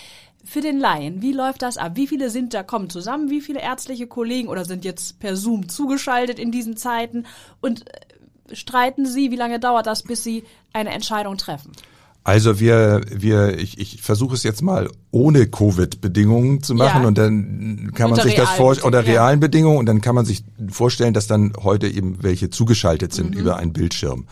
Für 0.44 0.62
den 0.62 0.80
Laien, 0.80 1.22
wie 1.22 1.34
läuft 1.34 1.62
das 1.62 1.77
ab? 1.77 1.91
Wie 1.94 2.08
viele 2.08 2.32
sind 2.32 2.56
da, 2.56 2.63
kommen 2.63 2.89
zusammen? 2.89 3.30
Wie 3.30 3.41
viele 3.41 3.62
ärztliche 3.62 4.08
Kollegen 4.08 4.48
oder 4.48 4.65
sind 4.65 4.84
jetzt 4.84 5.20
per 5.20 5.36
Zoom 5.36 5.70
zugeschaltet 5.70 6.39
in 6.39 6.51
diesen 6.51 6.75
Zeiten? 6.75 7.27
Und 7.62 7.86
äh, 7.88 8.56
streiten 8.56 9.06
Sie? 9.06 9.30
Wie 9.30 9.36
lange 9.36 9.60
dauert 9.60 9.86
das, 9.86 10.01
bis 10.01 10.24
Sie 10.24 10.46
eine 10.74 10.89
Entscheidung 10.89 11.38
treffen? 11.38 11.74
Also 12.23 12.59
wir, 12.59 13.01
wir, 13.11 13.57
ich, 13.57 13.79
ich 13.79 14.01
versuche 14.01 14.35
es 14.35 14.43
jetzt 14.43 14.61
mal 14.61 14.89
ohne 15.09 15.47
Covid-Bedingungen 15.47 16.61
zu 16.61 16.75
machen 16.75 17.01
Ja. 17.01 17.07
und 17.07 17.17
dann 17.17 17.91
kann 17.95 18.11
man 18.11 18.19
Unter 18.19 18.23
sich 18.23 18.35
das 18.35 18.49
realen 18.49 18.57
vor 18.57 18.71
oder 18.85 18.99
Bedingungen, 18.99 19.05
ja. 19.07 19.11
realen 19.23 19.39
Bedingungen 19.39 19.77
und 19.77 19.85
dann 19.87 20.01
kann 20.01 20.13
man 20.13 20.25
sich 20.25 20.43
vorstellen, 20.69 21.15
dass 21.15 21.25
dann 21.25 21.53
heute 21.63 21.87
eben 21.87 22.21
welche 22.21 22.51
zugeschaltet 22.51 23.11
Mhm. 23.11 23.15
sind 23.15 23.35
über 23.35 23.57
einen 23.57 23.73
Bildschirm, 23.73 24.27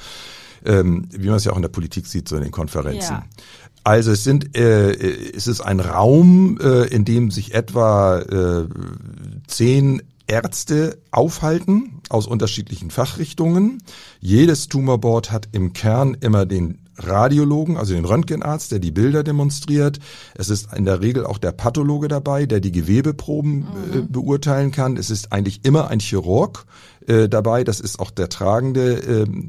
ähm, 0.66 1.08
wie 1.12 1.28
man 1.28 1.38
es 1.38 1.46
ja 1.46 1.52
auch 1.52 1.56
in 1.56 1.64
der 1.64 1.70
Politik 1.70 2.06
sieht 2.06 2.30
so 2.30 2.36
in 2.36 2.44
den 2.44 2.52
Konferenzen. 2.52 3.14
Ja. 3.14 3.26
Also 3.84 4.12
es 4.12 4.24
sind, 4.24 4.56
äh, 4.56 4.92
es 4.92 5.48
ist 5.48 5.62
ein 5.62 5.80
Raum, 5.80 6.60
äh, 6.62 6.84
in 6.94 7.06
dem 7.06 7.32
sich 7.32 7.56
etwa 7.56 8.20
äh, 8.20 8.68
zehn 9.48 10.04
Ärzte 10.28 11.00
aufhalten 11.10 12.02
aus 12.10 12.28
unterschiedlichen 12.28 12.92
Fachrichtungen. 12.92 13.82
Jedes 14.20 14.68
Tumorboard 14.68 15.32
hat 15.32 15.50
im 15.54 15.74
Kern 15.74 16.16
immer 16.22 16.46
den 16.46 16.78
Radiologen, 17.00 17.78
also 17.78 17.94
den 17.94 18.06
Röntgenarzt, 18.06 18.72
der 18.72 18.80
die 18.80 18.92
Bilder 18.92 19.24
demonstriert. 19.24 20.00
Es 20.36 20.50
ist 20.50 20.74
in 20.74 20.86
der 20.86 21.02
Regel 21.02 21.26
auch 21.26 21.38
der 21.38 21.52
Pathologe 21.52 22.08
dabei, 22.08 22.46
der 22.46 22.60
die 22.60 22.72
Gewebeproben 22.72 23.68
äh, 23.94 24.02
beurteilen 24.02 24.72
kann. 24.72 24.98
Es 24.98 25.10
ist 25.10 25.32
eigentlich 25.32 25.66
immer 25.66 25.90
ein 25.90 26.00
Chirurg 26.00 26.66
äh, 27.10 27.28
dabei. 27.28 27.64
Das 27.64 27.80
ist 27.80 28.00
auch 28.00 28.12
der 28.12 28.30
tragende 28.30 28.94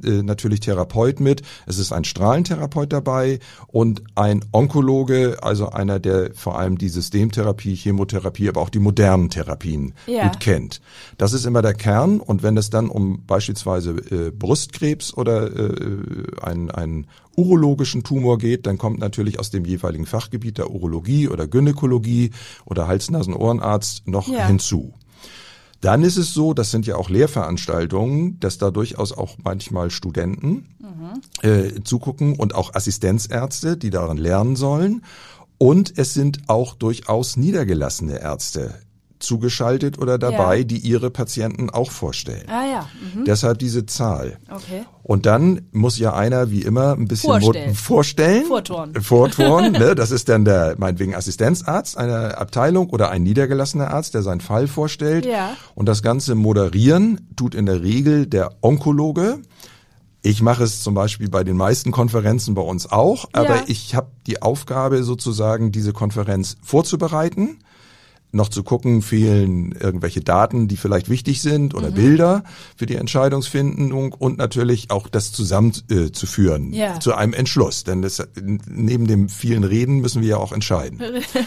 äh, 0.04 0.08
äh, 0.08 0.22
natürlich 0.22 0.60
Therapeut 0.60 1.20
mit. 1.20 1.42
Es 1.66 1.78
ist 1.78 1.92
ein 1.92 2.04
Strahlentherapeut 2.04 2.92
dabei 2.92 3.38
und 3.68 4.02
ein 4.14 4.44
Onkologe, 4.52 5.38
also 5.42 5.68
einer, 5.68 6.00
der 6.00 6.30
vor 6.34 6.58
allem 6.58 6.78
die 6.78 6.88
Systemtherapie, 6.88 7.74
Chemotherapie, 7.76 8.48
aber 8.48 8.60
auch 8.62 8.70
die 8.70 8.78
modernen 8.78 9.30
Therapien 9.30 9.94
Ja. 10.06 10.28
gut 10.28 10.40
kennt. 10.40 10.80
Das 11.18 11.32
ist 11.32 11.44
immer 11.46 11.62
der 11.62 11.74
Kern. 11.74 12.20
Und 12.20 12.42
wenn 12.42 12.56
es 12.56 12.70
dann 12.70 12.88
um 12.88 13.24
beispielsweise 13.26 13.90
äh, 14.10 14.30
Brustkrebs 14.30 15.14
oder 15.14 15.54
äh, 15.54 15.76
einen, 16.42 16.70
einen 16.70 17.06
urologischen 17.36 18.02
Tumor 18.02 18.38
geht, 18.38 18.66
dann 18.66 18.76
kommt 18.78 18.98
natürlich 18.98 19.38
aus 19.38 19.50
dem 19.50 19.64
jeweiligen 19.64 20.06
Fachgebiet 20.06 20.58
der 20.58 20.70
Urologie 20.70 21.28
oder 21.28 21.46
Gynäkologie 21.46 22.30
oder 22.64 22.88
Hals-Nasen-Ohrenarzt 22.88 24.06
noch 24.08 24.28
Ja. 24.28 24.46
hinzu. 24.46 24.92
Dann 25.80 26.02
ist 26.02 26.16
es 26.16 26.34
so, 26.34 26.52
das 26.52 26.70
sind 26.70 26.86
ja 26.86 26.96
auch 26.96 27.08
Lehrveranstaltungen, 27.08 28.38
dass 28.40 28.58
da 28.58 28.70
durchaus 28.70 29.12
auch 29.12 29.36
manchmal 29.42 29.90
Studenten 29.90 30.66
äh, 31.42 31.82
zugucken 31.82 32.36
und 32.36 32.54
auch 32.54 32.74
Assistenzärzte, 32.74 33.76
die 33.76 33.90
daran 33.90 34.18
lernen 34.18 34.56
sollen. 34.56 35.02
Und 35.56 35.98
es 35.98 36.14
sind 36.14 36.48
auch 36.48 36.74
durchaus 36.74 37.36
niedergelassene 37.36 38.20
Ärzte 38.20 38.74
zugeschaltet 39.20 39.98
oder 39.98 40.18
dabei, 40.18 40.58
Ja. 40.58 40.64
die 40.64 40.78
ihre 40.78 41.10
Patienten 41.10 41.70
auch 41.70 41.90
vorstellen. 41.90 42.44
Ah 42.48 42.64
ja, 42.66 42.88
mhm. 43.14 43.24
Deshalb 43.24 43.58
diese 43.58 43.86
Zahl. 43.86 44.38
okay. 44.50 44.84
Und 45.02 45.26
dann 45.26 45.62
muss 45.72 45.98
ja 45.98 46.14
einer 46.14 46.50
wie 46.50 46.62
immer 46.62 46.92
ein 46.92 47.06
bisschen 47.08 47.30
Vorstellen. 47.40 47.74
vorstellen. 47.74 48.44
Vorturnen. 48.46 49.02
Vorturnen, 49.02 49.72
ne? 49.78 49.94
Das 49.94 50.10
ist 50.10 50.28
dann 50.28 50.44
der, 50.44 50.76
meinetwegen 50.78 51.14
Assistenzarzt 51.14 51.96
einer 51.98 52.38
Abteilung 52.38 52.90
oder 52.90 53.10
ein 53.10 53.22
niedergelassener 53.22 53.90
Arzt, 53.92 54.14
der 54.14 54.22
seinen 54.22 54.40
Fall 54.40 54.68
vorstellt. 54.68 55.26
Ja. 55.26 55.56
Und 55.74 55.86
das 55.86 56.02
Ganze 56.02 56.34
moderieren 56.34 57.28
tut 57.36 57.54
in 57.54 57.66
der 57.66 57.82
Regel 57.82 58.26
der 58.26 58.50
Onkologe. 58.60 59.38
Ich 60.22 60.42
mache 60.42 60.62
es 60.64 60.82
zum 60.82 60.92
Beispiel 60.94 61.30
bei 61.30 61.44
den 61.44 61.56
meisten 61.56 61.92
Konferenzen 61.92 62.54
bei 62.54 62.60
uns 62.62 62.90
auch, 62.92 63.24
aber 63.32 63.56
Ja. 63.56 63.62
ich 63.66 63.94
habe 63.94 64.08
die 64.26 64.42
Aufgabe 64.42 65.02
sozusagen, 65.02 65.72
diese 65.72 65.92
Konferenz 65.94 66.56
vorzubereiten 66.62 67.58
noch 68.32 68.48
zu 68.48 68.62
gucken, 68.62 69.02
fehlen 69.02 69.72
irgendwelche 69.72 70.20
Daten, 70.20 70.68
die 70.68 70.76
vielleicht 70.76 71.08
wichtig 71.08 71.42
sind 71.42 71.72
Mhm. 71.72 71.78
oder 71.78 71.90
Bilder 71.90 72.44
für 72.76 72.86
die 72.86 72.94
Entscheidungsfindung 72.96 74.12
und 74.12 74.38
natürlich 74.38 74.90
auch 74.90 75.08
das 75.08 75.32
zusammenzuführen 75.32 76.06
äh, 76.08 76.12
zu 76.12 76.26
führen, 76.26 76.72
Ja. 76.72 77.00
zu 77.00 77.14
einem 77.14 77.32
Entschluss. 77.34 77.84
Denn 77.84 78.02
das, 78.02 78.22
neben 78.68 79.06
dem 79.06 79.28
vielen 79.28 79.64
Reden 79.64 80.00
müssen 80.00 80.22
wir 80.22 80.28
ja 80.28 80.36
auch 80.36 80.52
entscheiden. 80.52 81.00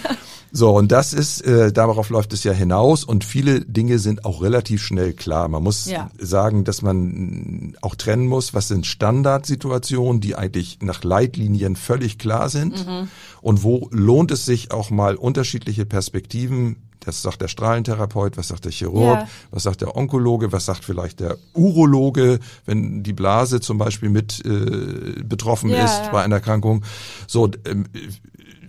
so, 0.52 0.72
und 0.76 0.92
das 0.92 1.14
ist, 1.14 1.42
äh, 1.42 1.72
darauf 1.72 2.10
läuft 2.10 2.34
es 2.34 2.44
ja 2.44 2.52
hinaus 2.52 3.04
und 3.04 3.24
viele 3.24 3.62
Dinge 3.62 4.00
sind 4.00 4.26
auch 4.26 4.42
relativ 4.42 4.84
schnell 4.84 5.14
klar. 5.14 5.48
Man 5.48 5.64
muss 5.64 5.86
Ja. 5.86 6.12
sagen, 6.20 6.64
dass 6.64 6.82
man 6.82 7.76
auch 7.82 7.96
trennen 7.96 8.28
muss, 8.28 8.54
was 8.54 8.68
sind 8.68 8.86
Standardsituationen, 8.86 10.22
die 10.22 10.36
eigentlich 10.36 10.80
nach 10.82 11.04
Leitlinien 11.04 11.76
völlig 11.76 12.18
klar 12.18 12.50
sind 12.50 12.86
Mhm. 12.86 13.08
Und 13.44 13.64
wo 13.64 13.90
lohnt 13.92 14.32
es 14.32 14.46
sich 14.46 14.72
auch 14.72 14.90
mal 14.90 15.16
unterschiedliche 15.16 15.86
Perspektiven, 15.86 16.78
das 17.02 17.22
sagt 17.22 17.42
der 17.42 17.50
Strahlentherapeut, 17.50 18.38
was 18.38 18.48
sagt 18.48 18.64
der 18.64 18.72
Chirurg, 18.72 19.20
Ja. 19.20 19.28
was 19.52 19.64
sagt 19.64 19.82
der 19.82 19.96
Onkologe, 19.98 20.54
was 20.54 20.66
sagt 20.66 20.86
vielleicht 20.86 21.20
der 21.20 21.38
Urologe, 21.54 22.40
wenn 22.66 23.04
die 23.04 23.12
Blase 23.12 23.60
zum 23.60 23.78
Beispiel 23.78 24.10
mit 24.10 24.42
äh, 24.46 25.22
betroffen 25.24 25.70
Ja, 25.70 25.84
ist 25.84 26.06
ja. 26.06 26.12
bei 26.12 26.24
einer 26.24 26.36
Erkrankung. 26.36 26.84
So, 27.28 27.52
ähm, 27.66 27.86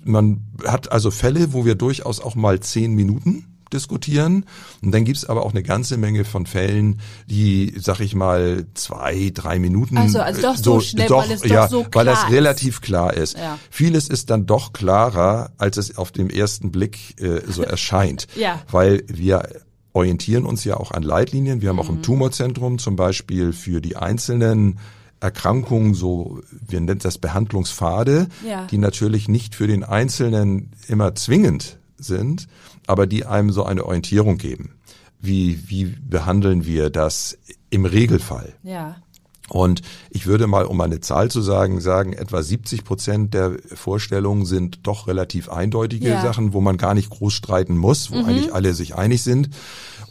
man 0.02 0.42
hat 0.66 0.90
also 0.90 1.12
Fälle, 1.12 1.52
wo 1.52 1.64
wir 1.64 1.76
durchaus 1.76 2.20
auch 2.20 2.34
mal 2.34 2.58
zehn 2.58 2.92
Minuten 2.94 3.46
diskutieren. 3.72 4.44
Und 4.82 4.92
dann 4.92 5.04
gibt's 5.04 5.24
aber 5.24 5.44
auch 5.44 5.50
eine 5.52 5.62
ganze 5.62 5.96
Menge 5.96 6.24
von 6.24 6.46
Fällen, 6.46 7.00
die, 7.26 7.74
sag 7.78 8.00
ich 8.00 8.14
mal, 8.14 8.66
zwei, 8.74 9.30
drei 9.34 9.58
Minuten. 9.58 9.96
Ach 9.98 10.08
so, 10.08 10.20
also 10.20 10.42
doch 10.42 10.54
äh, 10.54 10.62
so 10.62 10.80
schnell, 10.80 11.10
weil 11.10 11.30
es 11.32 11.40
doch 11.42 11.48
ja, 11.50 11.68
so 11.68 11.86
weil 11.92 12.04
das 12.06 12.20
klar 12.20 12.30
relativ 12.32 12.80
klar 12.80 13.14
ist. 13.14 13.36
Ja. 13.36 13.58
Vieles 13.70 14.08
ist 14.08 14.30
dann 14.30 14.46
doch 14.46 14.72
klarer, 14.72 15.52
als 15.58 15.76
es 15.76 15.96
auf 15.96 16.12
dem 16.12 16.30
ersten 16.30 16.70
Blick 16.72 17.20
äh, 17.20 17.40
so 17.50 17.62
erscheint. 17.64 18.26
Ja. 18.36 18.62
Weil 18.70 19.02
wir 19.08 19.48
orientieren 19.92 20.44
uns 20.44 20.64
ja 20.64 20.76
auch 20.76 20.90
an 20.90 21.02
Leitlinien. 21.02 21.62
Wir 21.62 21.68
haben 21.68 21.78
auch 21.78 21.88
Mhm. 21.88 21.96
im 21.96 22.02
Tumorzentrum 22.02 22.78
zum 22.78 22.96
Beispiel 22.96 23.52
für 23.52 23.80
die 23.80 23.96
einzelnen 23.96 24.78
Erkrankungen 25.20 25.94
so, 25.94 26.40
wir 26.66 26.80
nennen 26.80 26.98
das 26.98 27.16
Behandlungspfade, 27.18 28.26
Ja. 28.46 28.66
die 28.66 28.78
natürlich 28.78 29.28
nicht 29.28 29.54
für 29.54 29.66
den 29.66 29.84
Einzelnen 29.84 30.70
immer 30.88 31.14
zwingend 31.14 31.78
sind, 31.96 32.46
aber 32.86 33.06
die 33.06 33.24
einem 33.26 33.50
so 33.50 33.64
eine 33.64 33.84
Orientierung 33.84 34.38
geben. 34.38 34.70
Wie, 35.20 35.68
wie 35.68 35.84
behandeln 35.86 36.66
wir 36.66 36.90
das 36.90 37.38
im 37.70 37.84
Regelfall? 37.86 38.54
Ja. 38.62 38.96
Und 39.50 39.82
ich 40.10 40.26
würde 40.26 40.46
mal, 40.46 40.64
um 40.64 40.80
eine 40.80 41.00
Zahl 41.00 41.30
zu 41.30 41.42
sagen, 41.42 41.80
sagen, 41.80 42.14
etwa 42.14 42.42
70 42.42 42.82
Prozent 42.84 43.34
der 43.34 43.52
Vorstellungen 43.74 44.46
sind 44.46 44.86
doch 44.86 45.06
relativ 45.06 45.50
eindeutige 45.50 46.08
Ja. 46.08 46.22
Sachen, 46.22 46.52
wo 46.54 46.60
man 46.62 46.78
gar 46.78 46.94
nicht 46.94 47.10
groß 47.10 47.32
streiten 47.32 47.76
muss, 47.76 48.10
wo 48.10 48.16
eigentlich 48.16 48.54
alle 48.54 48.72
sich 48.72 48.94
einig 48.94 49.22
sind, 49.22 49.50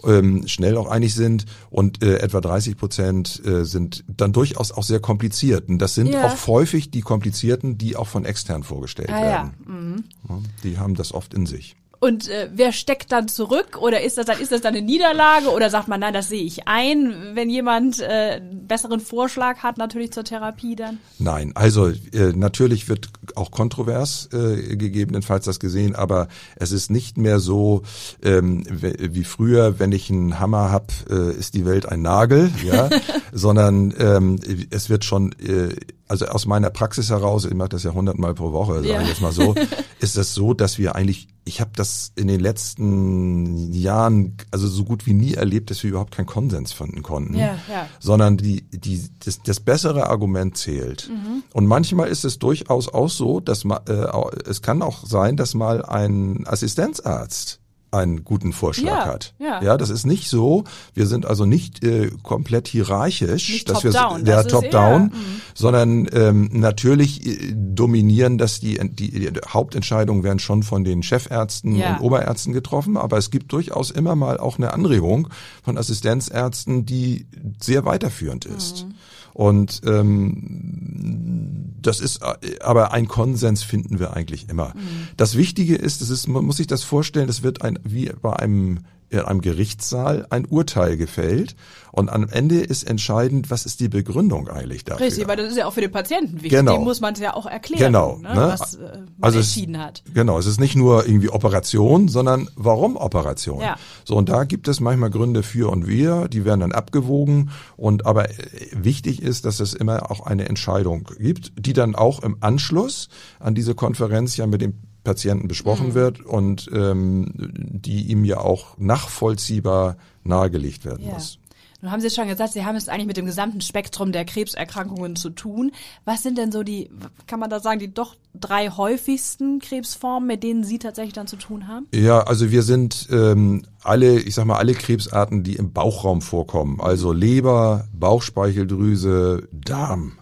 ähm, 0.04 0.48
schnell 0.48 0.78
auch 0.78 0.88
einig 0.88 1.16
sind. 1.16 1.46
Und 1.72 2.04
äh, 2.04 2.18
etwa 2.20 2.42
30 2.42 2.78
Prozent 2.78 3.42
äh, 3.46 3.66
sind 3.66 4.04
dann 4.08 4.34
durchaus 4.34 4.72
auch 4.72 4.84
sehr 4.84 5.00
kompliziert. 5.00 5.68
Und 5.68 5.80
das 5.80 5.96
sind 5.96 6.10
Ja. 6.10 6.28
auch 6.28 6.48
häufig 6.48 6.92
die 6.92 7.02
komplizierten, 7.02 7.78
die 7.80 7.96
auch 7.96 8.08
von 8.08 8.26
extern 8.26 8.62
vorgestellt 8.64 9.10
Ah 9.12 9.22
werden. 9.22 10.04
Ja, 10.30 10.40
Die 10.64 10.78
haben 10.78 10.94
das 10.94 11.12
oft 11.12 11.34
in 11.34 11.46
sich. 11.48 11.76
Und 12.04 12.28
äh, 12.28 12.50
wer 12.54 12.74
steckt 12.74 13.14
dann 13.14 13.30
zurück? 13.30 13.78
Oder 13.80 14.02
ist 14.02 14.18
das 14.18 14.26
dann, 14.26 14.38
ist 14.38 14.52
das 14.52 14.60
dann 14.60 14.76
eine 14.76 14.86
Niederlage? 14.86 15.50
Oder 15.52 15.70
sagt 15.70 15.88
man, 15.88 16.02
nein, 16.02 16.14
das 16.14 16.28
sehe 16.28 16.44
ich 16.44 16.68
ein, 16.68 17.32
wenn 17.34 17.50
jemand 17.50 18.02
äh, 18.02 18.42
einen 18.42 18.68
besseren 18.68 19.00
Vorschlag 19.00 19.60
hat, 19.60 19.78
natürlich 19.78 20.12
zur 20.12 20.26
Therapie 20.26 20.76
dann? 20.76 20.98
Nein, 21.18 21.54
also 21.56 21.88
äh, 21.88 22.34
natürlich 22.36 22.90
wird 22.90 23.08
auch 23.36 23.52
kontrovers 23.52 24.28
äh, 24.34 24.76
gegebenenfalls 24.76 25.46
das 25.46 25.62
gesehen, 25.62 25.96
aber 25.96 26.28
es 26.58 26.74
ist 26.74 26.92
nicht 26.92 27.18
mehr 27.18 27.40
so 27.40 27.84
ähm, 28.22 28.66
wie 28.70 29.24
früher, 29.24 29.80
wenn 29.80 29.94
ich 29.94 30.10
einen 30.10 30.42
Hammer 30.42 30.72
hab, 30.72 30.92
äh, 31.10 31.32
ist 31.32 31.54
die 31.54 31.66
Welt 31.66 31.86
ein 31.86 32.02
Nagel, 32.02 32.52
ja, 32.66 32.90
sondern 33.32 33.94
ähm, 33.98 34.42
es 34.72 34.90
wird 34.90 35.06
schon 35.06 35.32
äh, 35.40 35.74
also 36.14 36.28
aus 36.28 36.46
meiner 36.46 36.70
Praxis 36.70 37.10
heraus, 37.10 37.46
ich 37.46 37.56
mache 37.56 37.70
das 37.70 37.84
ja 37.84 37.92
hundertmal 37.92 38.36
pro 38.36 38.52
Woche, 38.52 38.76
sage 38.76 38.88
ja. 38.88 39.02
ich 39.02 39.08
jetzt 39.08 39.22
mal 39.22 39.32
so, 39.32 39.56
ist 40.00 40.16
es 40.16 40.36
so, 40.36 40.54
dass 40.54 40.78
wir 40.78 40.96
eigentlich, 40.96 41.28
ich 41.46 41.62
habe 41.62 41.72
das 41.76 42.12
in 42.16 42.28
den 42.28 42.40
letzten 42.40 43.74
Jahren 43.74 44.38
also 44.52 44.68
so 44.68 44.84
gut 44.86 45.06
wie 45.06 45.14
nie 45.14 45.34
erlebt, 45.34 45.70
dass 45.70 45.84
wir 45.84 45.90
überhaupt 45.90 46.16
keinen 46.16 46.26
Konsens 46.26 46.72
finden 46.72 47.04
konnten, 47.04 47.36
ja, 47.36 47.58
ja. 47.70 47.88
sondern 48.00 48.38
die, 48.38 48.62
die, 48.70 49.10
das, 49.24 49.42
das 49.44 49.60
bessere 49.60 50.08
Argument 50.08 50.58
zählt. 50.58 51.10
Mhm. 51.10 51.44
Und 51.54 51.68
manchmal 51.68 52.08
ist 52.10 52.24
es 52.24 52.40
durchaus 52.40 52.88
auch 52.88 53.10
so, 53.10 53.40
dass 53.40 53.66
man, 53.66 53.80
äh, 53.88 54.08
es 54.48 54.62
kann 54.62 54.82
auch 54.82 55.06
sein, 55.06 55.38
dass 55.38 55.54
mal 55.54 55.84
ein 55.84 56.48
Assistenzarzt 56.48 57.60
einen 57.94 58.24
guten 58.24 58.54
Vorschlag 58.54 59.06
ja, 59.06 59.06
hat. 59.06 59.34
Ja. 59.40 59.62
ja, 59.62 59.78
das 59.78 59.90
ist 59.90 60.06
nicht 60.06 60.30
so. 60.30 60.64
Wir 60.94 61.08
sind 61.08 61.26
also 61.26 61.46
nicht 61.46 61.84
äh, 61.84 62.12
komplett 62.24 62.68
hierarchisch, 62.68 63.50
nicht 63.50 63.70
dass 63.70 63.82
top 63.82 63.84
wir 63.84 63.92
down, 63.92 64.26
der 64.26 64.44
das 64.44 64.52
top 64.52 64.70
down, 64.72 65.12
eher, 65.12 65.12
sondern 65.54 66.08
ähm, 66.14 66.50
natürlich 66.52 67.26
äh, 67.26 67.54
dominieren 67.56 68.38
das 68.38 68.60
die, 68.60 68.80
die, 68.82 69.12
die 69.12 69.32
Hauptentscheidungen 69.48 70.24
werden 70.24 70.40
schon 70.40 70.64
von 70.64 70.84
den 70.84 71.04
Chefärzten 71.04 71.76
Ja. 71.76 71.96
und 71.96 72.02
Oberärzten 72.02 72.54
getroffen, 72.54 72.98
aber 72.98 73.18
es 73.18 73.32
gibt 73.32 73.52
durchaus 73.52 73.92
immer 73.92 74.16
mal 74.16 74.38
auch 74.38 74.58
eine 74.58 74.74
Anregung 74.74 75.28
von 75.64 75.78
Assistenzärzten, 75.78 76.86
die 76.86 77.28
sehr 77.62 77.86
weiterführend 77.86 78.46
ist. 78.46 78.86
Und 79.34 79.82
ähm, 79.86 81.74
das 81.82 82.00
ist 82.00 82.22
aber 82.62 82.94
ein 82.94 83.08
Konsens 83.08 83.64
finden 83.64 84.00
wir 84.00 84.16
eigentlich 84.16 84.50
immer. 84.50 84.74
Das 85.18 85.36
Wichtige 85.36 85.76
ist, 85.76 86.02
es 86.02 86.10
ist, 86.10 86.28
man 86.28 86.46
muss 86.46 86.58
sich 86.58 86.68
das 86.68 86.84
vorstellen, 86.84 87.30
es 87.30 87.44
wird 87.44 87.62
ein 87.62 87.80
wie 87.84 88.12
bei 88.22 88.34
einem 88.34 88.80
in 89.14 89.20
einem 89.20 89.42
Gerichtssaal 89.42 90.26
ein 90.30 90.46
Urteil 90.46 90.98
gefällt 90.98 91.56
und 91.92 92.10
am 92.10 92.28
Ende 92.28 92.60
ist 92.60 92.84
entscheidend, 92.84 93.52
was 93.52 93.66
ist 93.66 93.80
die 93.80 93.88
Begründung 93.88 94.48
eigentlich 94.50 94.84
dafür. 94.84 95.06
Richtig, 95.06 95.28
weil 95.28 95.38
das 95.38 95.52
ist 95.52 95.58
ja 95.58 95.68
auch 95.68 95.74
für 95.74 95.82
den 95.82 95.92
Patienten 95.92 96.36
wichtig. 96.38 96.52
Genau. 96.52 96.74
Dem 96.74 96.84
muss 96.84 97.02
man 97.02 97.14
es 97.14 97.20
ja 97.20 97.36
auch 97.36 97.46
erklären, 97.46 97.94
Genau, 97.94 98.18
ne, 98.18 98.30
ne? 98.34 98.56
was 98.60 98.74
äh, 98.76 98.80
man 98.80 99.08
Also 99.22 99.40
es- 99.40 99.46
entschieden 99.48 99.78
hat. 99.80 100.04
Genau, 100.14 100.40
es 100.40 100.48
ist 100.48 100.60
nicht 100.60 100.76
nur 100.76 101.06
irgendwie 101.06 101.30
Operation, 101.30 102.08
sondern 102.08 102.50
warum 102.56 102.96
Operation? 102.98 103.62
Ja. 103.62 103.76
So 104.06 104.16
und 104.16 104.30
da 104.30 104.44
gibt 104.44 104.68
es 104.68 104.80
manchmal 104.80 105.12
Gründe 105.12 105.44
für 105.44 105.70
und 105.72 105.88
wir, 105.88 106.28
die 106.28 106.46
werden 106.46 106.62
dann 106.62 106.72
abgewogen 106.72 107.52
und 107.78 108.06
aber 108.08 108.30
äh, 108.30 108.34
wichtig 108.74 109.22
ist, 109.22 109.46
dass 109.46 109.60
es 109.60 109.74
immer 109.74 110.10
auch 110.10 110.26
eine 110.26 110.50
Entscheidung 110.50 111.08
gibt, 111.20 111.52
die 111.58 111.74
dann 111.74 111.94
auch 111.96 112.24
im 112.24 112.38
Anschluss 112.40 113.10
an 113.40 113.54
diese 113.54 113.76
Konferenz 113.76 114.36
ja 114.38 114.48
mit 114.48 114.62
dem 114.62 114.74
Patienten 115.04 115.48
besprochen 115.48 115.90
Mhm. 115.90 115.94
wird 115.94 116.22
und 116.22 116.70
ähm, 116.74 117.32
die 117.36 118.04
ihm 118.12 118.24
ja 118.26 118.38
auch 118.40 118.78
nachvollziehbar 118.78 119.98
nahegelegt 120.24 120.86
werden 120.86 121.06
Ja. 121.06 121.14
muss. 121.14 121.40
Nun 121.82 121.92
haben 121.92 122.00
Sie 122.00 122.10
schon 122.10 122.30
gesagt, 122.30 122.54
Sie 122.54 122.64
haben 122.64 122.78
es 122.78 122.88
eigentlich 122.88 123.08
mit 123.08 123.18
dem 123.18 123.26
gesamten 123.26 123.60
Spektrum 123.60 124.14
der 124.14 124.24
Krebserkrankungen 124.24 125.18
zu 125.18 125.30
tun. 125.30 125.72
Was 126.06 126.24
sind 126.24 126.38
denn 126.38 126.50
so 126.50 126.64
die, 126.64 126.90
kann 127.28 127.42
man 127.42 127.50
da 127.50 127.60
sagen, 127.60 127.82
die 127.82 127.94
doch 127.94 128.16
drei 128.34 128.70
häufigsten 128.70 129.60
Krebsformen, 129.60 130.26
mit 130.26 130.44
denen 130.44 130.64
Sie 130.64 130.80
tatsächlich 130.80 131.12
dann 131.14 131.28
zu 131.28 131.36
tun 131.36 131.68
haben? 131.68 131.88
Ja, 131.94 132.22
also 132.22 132.52
wir 132.52 132.64
sind 132.64 133.10
ähm, 133.12 133.64
alle, 133.82 134.18
ich 134.18 134.34
sag 134.34 134.46
mal, 134.46 134.60
alle 134.60 134.76
Krebsarten, 134.76 135.44
die 135.44 135.58
im 135.58 135.74
Bauchraum 135.74 136.22
vorkommen, 136.22 136.80
also 136.80 137.12
Leber, 137.12 137.90
Bauchspeicheldrüse, 137.92 139.50
Darm. 139.52 140.14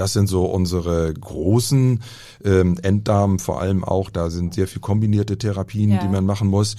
Das 0.00 0.14
sind 0.14 0.28
so 0.28 0.46
unsere 0.46 1.12
großen 1.12 2.00
ähm, 2.42 2.78
Enddarm 2.82 3.38
vor 3.38 3.60
allem 3.60 3.84
auch. 3.84 4.08
Da 4.08 4.30
sind 4.30 4.54
sehr 4.54 4.66
viel 4.66 4.80
kombinierte 4.80 5.36
Therapien, 5.36 5.90
Ja. 5.90 5.98
die 6.00 6.08
man 6.08 6.24
machen 6.24 6.48
muss. 6.48 6.76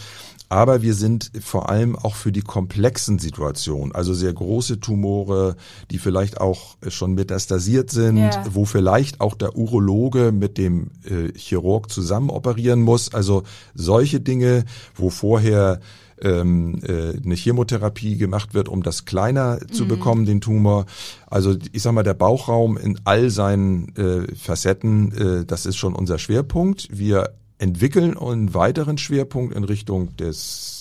Aber 0.49 0.81
wir 0.81 0.95
sind 0.95 1.31
vor 1.39 1.69
allem 1.69 1.95
auch 1.95 2.15
für 2.15 2.31
die 2.31 2.41
komplexen 2.41 3.19
Situationen, 3.19 3.93
also 3.93 4.15
sehr 4.15 4.33
große 4.33 4.79
Tumore, 4.79 5.55
die 5.91 5.99
vielleicht 5.99 6.41
auch 6.41 6.77
schon 6.87 7.13
metastasiert 7.13 7.91
sind, 7.91 8.17
Ja. 8.17 8.43
wo 8.51 8.65
vielleicht 8.65 9.21
auch 9.21 9.35
der 9.35 9.55
Urologe 9.55 10.31
mit 10.31 10.57
dem 10.57 10.87
äh, 11.05 11.31
Chirurg 11.37 11.91
zusammen 11.91 12.31
operieren 12.31 12.81
muss. 12.81 13.13
Also 13.13 13.43
solche 13.75 14.19
Dinge, 14.19 14.65
wo 14.95 15.11
vorher 15.11 15.79
ähm, 16.23 16.79
äh, 16.83 17.17
eine 17.23 17.35
Chemotherapie 17.35 18.17
gemacht 18.17 18.53
wird, 18.53 18.69
um 18.69 18.83
das 18.83 19.05
kleiner 19.05 19.59
zu 19.71 19.87
bekommen, 19.87 20.25
den 20.25 20.41
Tumor. 20.41 20.85
Also 21.27 21.55
ich 21.71 21.81
sag 21.81 21.93
mal, 21.93 22.03
der 22.03 22.13
Bauchraum 22.13 22.77
in 22.77 22.99
all 23.03 23.29
seinen 23.29 23.95
äh, 23.95 24.35
Facetten, 24.35 25.11
äh, 25.41 25.45
das 25.45 25.65
ist 25.65 25.77
schon 25.77 25.95
unser 25.95 26.17
Schwerpunkt. 26.17 26.87
Wir 26.91 27.31
entwickeln 27.57 28.17
einen 28.17 28.53
weiteren 28.53 28.97
Schwerpunkt 28.97 29.55
in 29.55 29.63
Richtung 29.63 30.15
des 30.17 30.80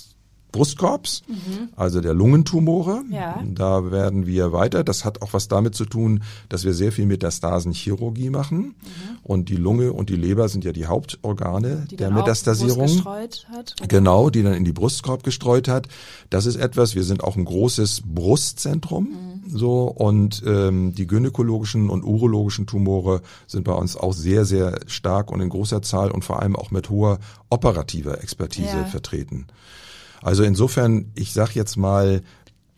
Brustkorbs, 0.53 1.23
also 1.77 2.01
der 2.01 2.15
Lungentumore. 2.15 3.03
Ja. 3.11 3.43
Da 3.45 3.91
werden 3.91 4.27
wir 4.27 4.53
weiter. 4.53 4.85
Das 4.85 5.05
hat 5.05 5.23
auch 5.23 5.33
was 5.33 5.49
damit 5.49 5.75
zu 5.75 5.85
tun, 5.85 6.23
dass 6.49 6.65
wir 6.65 6.75
sehr 6.75 6.93
viel 6.93 7.07
Metastasenchirurgie 7.07 8.31
machen. 8.31 8.75
Und 9.23 9.49
die 9.49 9.57
Lunge 9.57 9.93
und 9.93 10.09
die 10.11 10.17
Leber 10.17 10.49
sind 10.49 10.65
ja 10.65 10.73
die 10.73 10.87
Hauptorgane 10.87 11.87
Die 11.91 11.97
der 11.97 12.11
Metastasierung. 12.11 13.05
Hat? 13.05 13.77
Genau, 13.89 14.31
die 14.31 14.43
dann 14.43 14.55
in 14.55 14.65
die 14.65 14.73
Brustkorb 14.73 15.23
gestreut 15.23 15.69
hat. 15.69 15.89
Das 16.31 16.47
ist 16.47 16.57
etwas, 16.57 16.95
wir 16.95 17.05
sind 17.05 17.23
auch 17.23 17.37
ein 17.37 17.45
großes 17.45 18.03
Brustzentrum. 18.05 19.09
So, 19.49 19.85
und 19.85 20.43
ähm, 20.47 20.95
die 20.95 21.07
gynäkologischen 21.07 21.91
und 21.91 22.05
urologischen 22.05 22.67
Tumore 22.67 23.23
sind 23.47 23.65
bei 23.65 23.73
uns 23.73 23.97
auch 23.97 24.13
sehr, 24.13 24.45
sehr 24.45 24.79
stark 24.87 25.31
und 25.33 25.41
in 25.41 25.49
großer 25.49 25.83
Zahl 25.83 26.11
und 26.11 26.25
vor 26.25 26.41
allem 26.41 26.55
auch 26.55 26.71
mit 26.71 26.89
hoher 26.91 27.19
operativer 27.51 28.23
Expertise 28.23 28.77
Ja. 28.77 28.85
vertreten. 28.85 29.47
Also 30.23 30.43
insofern, 30.45 31.11
ich 31.15 31.33
sag 31.33 31.55
jetzt 31.55 31.77
mal, 31.77 32.23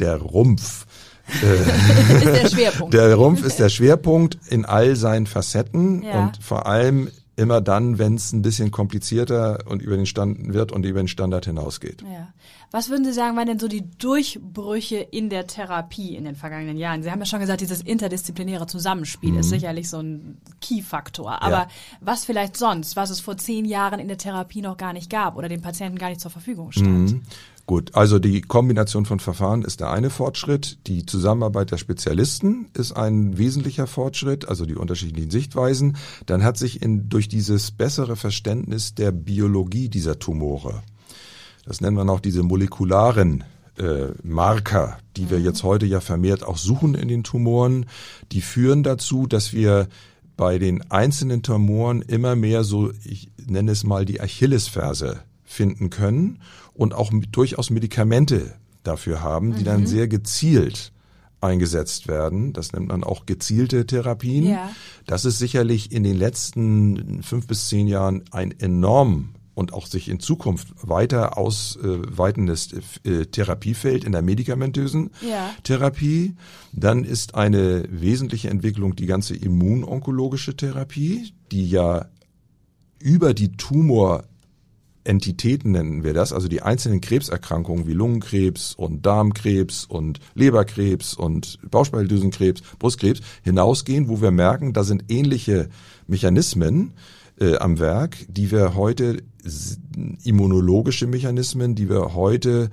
der 0.01 0.17
Rumpf. 0.17 0.87
ist 1.33 2.25
der 2.27 2.49
Schwerpunkt. 2.49 2.95
Der 2.95 3.15
Rumpf 3.15 3.45
ist 3.45 3.59
der 3.59 3.69
Schwerpunkt 3.69 4.39
in 4.49 4.65
all 4.65 4.97
seinen 4.97 5.27
Facetten 5.27 6.03
Ja. 6.03 6.25
und 6.25 6.43
vor 6.43 6.67
allem 6.67 7.09
immer 7.37 7.61
dann, 7.63 7.99
wenn 7.99 8.15
es 8.17 8.33
ein 8.33 8.43
bisschen 8.43 8.71
komplizierter 8.71 9.61
und 9.67 9.81
über 9.81 9.97
den 9.97 10.05
Stand 10.07 10.53
wird 10.53 10.71
und 10.71 10.85
über 10.85 11.01
den 11.01 11.09
Standard 11.09 11.47
hinausgeht. 11.47 12.03
Ja. 12.03 12.29
Was 12.71 12.89
würden 12.91 13.05
Sie 13.05 13.13
sagen, 13.13 13.37
waren 13.37 13.47
denn 13.47 13.59
so 13.59 13.69
die 13.69 13.85
Durchbrüche 13.99 14.97
in 14.97 15.29
der 15.31 15.47
Therapie 15.47 16.15
in 16.17 16.25
den 16.25 16.35
vergangenen 16.37 16.77
Jahren? 16.77 17.03
Sie 17.03 17.11
haben 17.11 17.21
ja 17.21 17.27
schon 17.27 17.41
gesagt, 17.41 17.61
dieses 17.61 17.81
interdisziplinäre 17.83 18.67
Zusammenspiel 18.67 19.37
ist 19.37 19.49
sicherlich 19.51 19.89
so 19.89 19.99
ein 19.99 20.39
Key-Faktor. 20.61 21.43
Aber 21.43 21.57
Mhm. 21.57 21.63
Ja. 21.63 21.69
was 22.01 22.25
vielleicht 22.25 22.57
sonst, 22.57 22.97
was 22.97 23.11
es 23.11 23.21
vor 23.21 23.37
zehn 23.37 23.65
Jahren 23.65 24.01
in 24.01 24.09
der 24.09 24.19
Therapie 24.19 24.63
noch 24.63 24.77
gar 24.77 24.93
nicht 24.93 25.11
gab 25.11 25.37
oder 25.37 25.49
den 25.49 25.61
Patienten 25.63 25.99
gar 25.99 26.09
nicht 26.09 26.21
zur 26.21 26.31
Verfügung 26.31 26.73
stand? 26.73 27.13
Mhm. 27.13 27.23
Gut, 27.67 27.95
also 27.95 28.19
die 28.19 28.41
Kombination 28.41 29.07
von 29.07 29.21
Verfahren 29.21 29.63
ist 29.63 29.81
der 29.81 29.91
eine 29.91 30.11
Fortschritt. 30.11 30.79
Die 30.89 31.07
Zusammenarbeit 31.07 31.71
der 31.71 31.79
Spezialisten 31.79 32.67
ist 32.75 32.93
ein 32.93 33.39
wesentlicher 33.39 33.87
Fortschritt, 33.87 34.49
also 34.49 34.67
die 34.67 34.75
unterschiedlichen 34.75 35.31
Sichtweisen. 35.31 35.97
Dann 36.27 36.43
hat 36.43 36.59
sich 36.59 36.83
in, 36.83 37.09
durch 37.09 37.29
dieses 37.29 37.71
bessere 37.71 38.17
Verständnis 38.17 38.95
der 38.95 39.13
Biologie 39.13 39.89
dieser 39.89 40.19
Tumore, 40.19 40.83
das 41.65 41.81
nennen 41.81 41.97
wir 41.97 42.05
noch 42.05 42.19
diese 42.19 42.43
molekularen 42.43 43.45
äh, 43.79 44.09
Marker, 44.23 44.99
die 45.17 45.31
wir 45.31 45.41
jetzt 45.41 45.63
heute 45.63 45.87
ja 45.87 46.01
vermehrt 46.01 46.43
auch 46.43 46.57
suchen 46.57 46.95
in 46.95 47.07
den 47.07 47.23
Tumoren, 47.23 47.87
die 48.33 48.41
führen 48.41 48.83
dazu, 48.83 49.29
dass 49.29 49.53
wir 49.53 49.89
bei 50.37 50.59
den 50.59 50.91
einzelnen 50.91 51.43
Tumoren 51.43 52.03
immer 52.03 52.35
mehr 52.35 52.65
so, 52.65 52.91
ich 53.05 53.31
nenne 53.47 53.71
es 53.71 53.85
mal 53.85 54.05
die 54.05 54.21
Achillesferse 54.21 55.21
finden 55.45 55.91
können 55.91 56.41
und 56.75 56.95
auch 56.95 57.13
durchaus 57.31 57.71
Medikamente 57.71 58.55
dafür 58.83 59.23
haben, 59.23 59.55
die 59.55 59.65
dann 59.65 59.87
sehr 59.87 60.09
gezielt 60.09 60.93
eingesetzt 61.41 62.09
werden. 62.09 62.53
Das 62.53 62.73
nennt 62.73 62.89
man 62.89 63.05
auch 63.05 63.27
gezielte 63.27 63.85
Therapien. 63.87 64.49
Ja. 64.49 64.71
Das 65.07 65.25
ist 65.25 65.39
sicherlich 65.39 65.93
in 65.93 66.05
den 66.05 66.17
letzten 66.17 67.23
fünf 67.23 67.47
bis 67.47 67.69
zehn 67.69 67.89
Jahren 67.89 68.23
ein 68.31 68.53
enorm 68.61 69.31
und 69.55 69.73
auch 69.75 69.87
sich 69.87 70.09
in 70.09 70.19
Zukunft 70.19 70.69
weiter 70.83 71.37
ausweitendes 71.37 72.71
äh, 73.05 73.27
Therapiefeld 73.27 74.05
in 74.05 74.13
der 74.13 74.23
medikamentösen 74.23 75.11
Ja. 75.29 75.51
Therapie. 75.63 76.37
Dann 76.73 77.05
ist 77.05 77.35
eine 77.35 77.85
wesentliche 77.91 78.49
Entwicklung 78.49 78.97
die 78.97 79.07
ganze 79.07 79.37
immunonkologische 79.37 80.57
Therapie, 80.57 81.35
die 81.51 81.69
ja 81.69 82.07
über 82.99 83.35
die 83.35 83.53
Tumor 83.57 84.25
Entitäten 85.05 85.73
nennen 85.73 86.05
wir 86.05 86.15
das, 86.15 86.33
also 86.33 86.49
die 86.49 86.63
einzelnen 86.63 87.01
Krebserkrankungen 87.01 87.87
wie 87.87 87.93
Lungenkrebs 87.93 88.75
und 88.75 89.05
Darmkrebs 89.05 89.85
und 89.85 90.21
Leberkrebs 90.35 91.15
und 91.15 91.59
Bauchspeicheldrüsenkrebs, 91.69 92.63
Brustkrebs 92.79 93.21
hinausgehen, 93.43 94.09
wo 94.09 94.21
wir 94.21 94.31
merken, 94.31 94.73
da 94.73 94.85
sind 94.85 95.05
ähnliche 95.09 95.69
Mechanismen, 96.07 96.93
äh, 97.41 97.57
am 97.57 97.79
Werk, 97.79 98.17
die 98.29 98.51
wir 98.51 98.75
heute 98.75 99.23
immunologische 100.23 101.07
Mechanismen, 101.07 101.75
die 101.75 101.89
wir 101.89 102.15
heute 102.15 102.71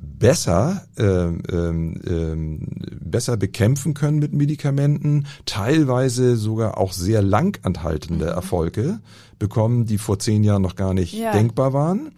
besser 0.00 0.86
ähm, 0.96 1.42
ähm, 1.50 2.00
ähm, 2.06 2.68
besser 3.00 3.36
bekämpfen 3.36 3.94
können 3.94 4.18
mit 4.18 4.32
Medikamenten, 4.32 5.26
teilweise 5.46 6.36
sogar 6.36 6.78
auch 6.78 6.92
sehr 6.92 7.22
langanhaltende 7.22 8.26
mhm. 8.26 8.30
Erfolge 8.30 9.00
bekommen, 9.38 9.86
die 9.86 9.98
vor 9.98 10.18
zehn 10.18 10.44
Jahren 10.44 10.62
noch 10.62 10.76
gar 10.76 10.94
nicht 10.94 11.12
ja. 11.12 11.32
denkbar 11.32 11.72
waren. 11.72 12.12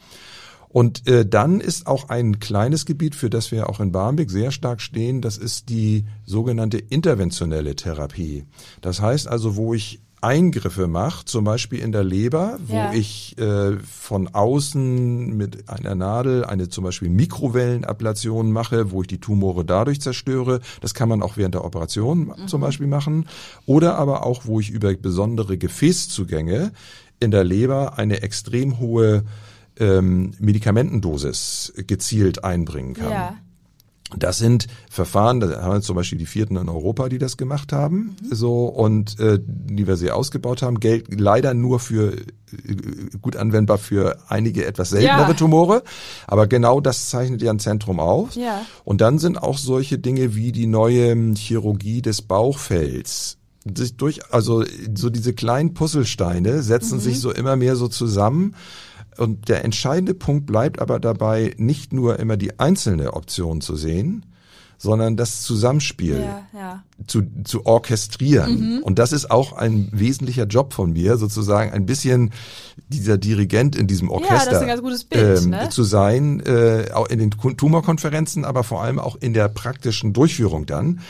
Und 0.69 1.07
äh, 1.07 1.27
dann 1.27 1.61
ist 1.61 1.87
auch 1.87 2.09
ein 2.09 2.41
kleines 2.41 2.87
Gebiet, 2.87 3.15
für 3.15 3.29
das 3.29 3.53
wir 3.53 3.69
auch 3.69 3.79
in 3.79 3.93
Barmbek 3.93 4.31
sehr 4.31 4.51
stark 4.51 4.81
stehen, 4.81 5.21
das 5.21 5.37
ist 5.37 5.69
die 5.69 6.07
sogenannte 6.25 6.79
interventionelle 6.79 7.77
Therapie. 7.77 8.45
Das 8.81 9.01
heißt 9.01 9.29
also, 9.29 9.57
wo 9.57 9.75
ich 9.75 10.01
Eingriffe 10.23 10.87
mache, 10.87 11.25
zum 11.25 11.45
Beispiel 11.45 11.81
in 11.81 11.91
der 11.91 12.05
Leber, 12.05 12.59
wo 12.65 12.75
ja. 12.75 12.93
ich 12.93 13.37
äh, 13.39 13.77
von 13.79 14.29
außen 14.29 15.37
mit 15.37 15.69
einer 15.69 15.95
Nadel 15.95 16.45
eine 16.45 16.69
zum 16.69 16.85
Beispiel 16.85 17.11
Mikrowellenablation 17.11 18.53
mache, 18.53 18.93
wo 18.93 19.03
ich 19.03 19.09
die 19.09 19.19
Tumore 19.19 19.65
dadurch 19.65 20.01
zerstöre. 20.01 20.61
Das 20.81 20.95
kann 20.95 21.09
man 21.09 21.23
auch 21.23 21.37
während 21.37 21.55
der 21.55 21.65
Operation 21.65 22.33
mhm. 22.37 22.49
zum 22.49 22.61
Beispiel 22.61 22.87
machen. 22.87 23.27
Oder 23.67 23.97
aber 23.97 24.25
auch, 24.25 24.47
wo 24.47 24.61
ich 24.61 24.71
über 24.71 24.95
besondere 24.95 25.59
Gefäßzugänge 25.59 26.73
in 27.19 27.31
der 27.33 27.43
Leber 27.43 27.99
eine 27.99 28.23
extrem 28.23 28.79
hohe 28.79 29.25
ähm, 29.79 30.33
Medikamentendosis 30.39 31.73
gezielt 31.87 32.45
einbringen 32.45 32.95
kann. 32.95 33.11
Ja. 33.11 33.37
Das 34.17 34.39
sind 34.39 34.67
Verfahren, 34.91 35.41
da 35.41 35.63
haben 35.63 35.75
wir 35.75 35.81
zum 35.81 35.97
Beispiel 35.97 36.19
die 36.19 36.27
vierten 36.27 36.57
in 36.57 36.69
Europa, 36.69 37.09
die 37.09 37.19
das 37.19 37.37
gemacht 37.37 37.73
haben, 37.73 38.17
so 38.31 38.67
und 38.67 39.19
äh, 39.21 39.39
die 39.43 39.87
wir 39.87 39.97
sehr 39.97 40.17
ausgebaut 40.17 40.63
haben. 40.63 40.81
Geld 40.81 41.21
leider 41.21 41.55
nur 41.55 41.81
für 41.81 42.13
äh, 42.13 42.25
gut 43.21 43.37
anwendbar 43.37 43.79
für 43.79 44.19
einige 44.29 44.67
etwas 44.67 44.91
seltenere 44.91 45.29
ja. 45.29 45.35
Tumore, 45.35 45.83
aber 46.27 46.47
genau 46.47 46.81
das 46.81 47.11
zeichnet 47.11 47.43
ja 47.43 47.51
ein 47.51 47.59
Zentrum 47.59 48.01
auf. 48.01 48.35
Ja. 48.35 48.63
Und 48.85 49.01
dann 49.01 49.19
sind 49.19 49.43
auch 49.43 49.59
solche 49.59 49.99
Dinge 49.99 50.35
wie 50.35 50.53
die 50.53 50.67
neue 50.67 51.35
Chirurgie 51.35 52.03
des 52.03 52.23
Bauchfells 52.23 53.39
sich 53.77 53.97
durch, 53.97 54.21
also 54.33 54.65
so 54.95 55.09
diese 55.09 55.35
kleinen 55.35 55.75
Puzzlesteine 55.75 56.63
setzen 56.63 56.97
mhm. 56.97 57.01
sich 57.01 57.21
so 57.21 57.31
immer 57.31 57.57
mehr 57.57 57.77
so 57.77 57.89
zusammen 57.89 58.57
und 59.19 59.49
der 59.49 59.65
entscheidende 59.65 60.15
Punkt 60.15 60.47
bleibt 60.47 60.81
aber 60.81 61.01
dabei, 61.01 61.55
nicht 61.57 61.93
nur 61.93 62.19
immer 62.19 62.37
die 62.37 62.59
einzelne 62.59 63.15
Option 63.15 63.61
zu 63.61 63.77
sehen, 63.77 64.25
sondern 64.83 65.17
das 65.17 65.43
Zusammenspiel 65.43 66.21
ja, 66.21 66.43
ja. 66.53 66.83
Zu, 67.07 67.23
zu 67.45 67.67
orchestrieren. 67.67 68.79
Mhm. 68.79 68.83
Und 68.83 68.99
das 68.99 69.13
ist 69.13 69.31
auch 69.31 69.53
ein 69.53 69.89
wesentlicher 69.93 70.45
Job 70.45 70.73
von 70.73 70.93
mir, 70.93 71.19
sozusagen 71.19 71.71
ein 71.73 71.87
bisschen 71.87 72.33
dieser 72.89 73.17
Dirigent 73.17 73.77
in 73.77 73.87
diesem 73.87 74.11
Orchester 74.11 74.67
ja, 74.67 74.77
Bild, 74.77 75.43
ähm, 75.43 75.51
ne? 75.51 75.69
zu 75.71 75.85
sein, 75.85 76.41
äh, 76.41 76.91
auch 76.93 77.09
in 77.09 77.21
den 77.21 77.31
Tumorkonferenzen, 77.31 78.45
aber 78.45 78.65
vor 78.65 78.83
allem 78.83 78.99
auch 78.99 79.17
in 79.21 79.35
der 79.35 79.49
praktischen 79.49 80.13
Durchführung 80.13 80.67
dann. 80.67 81.01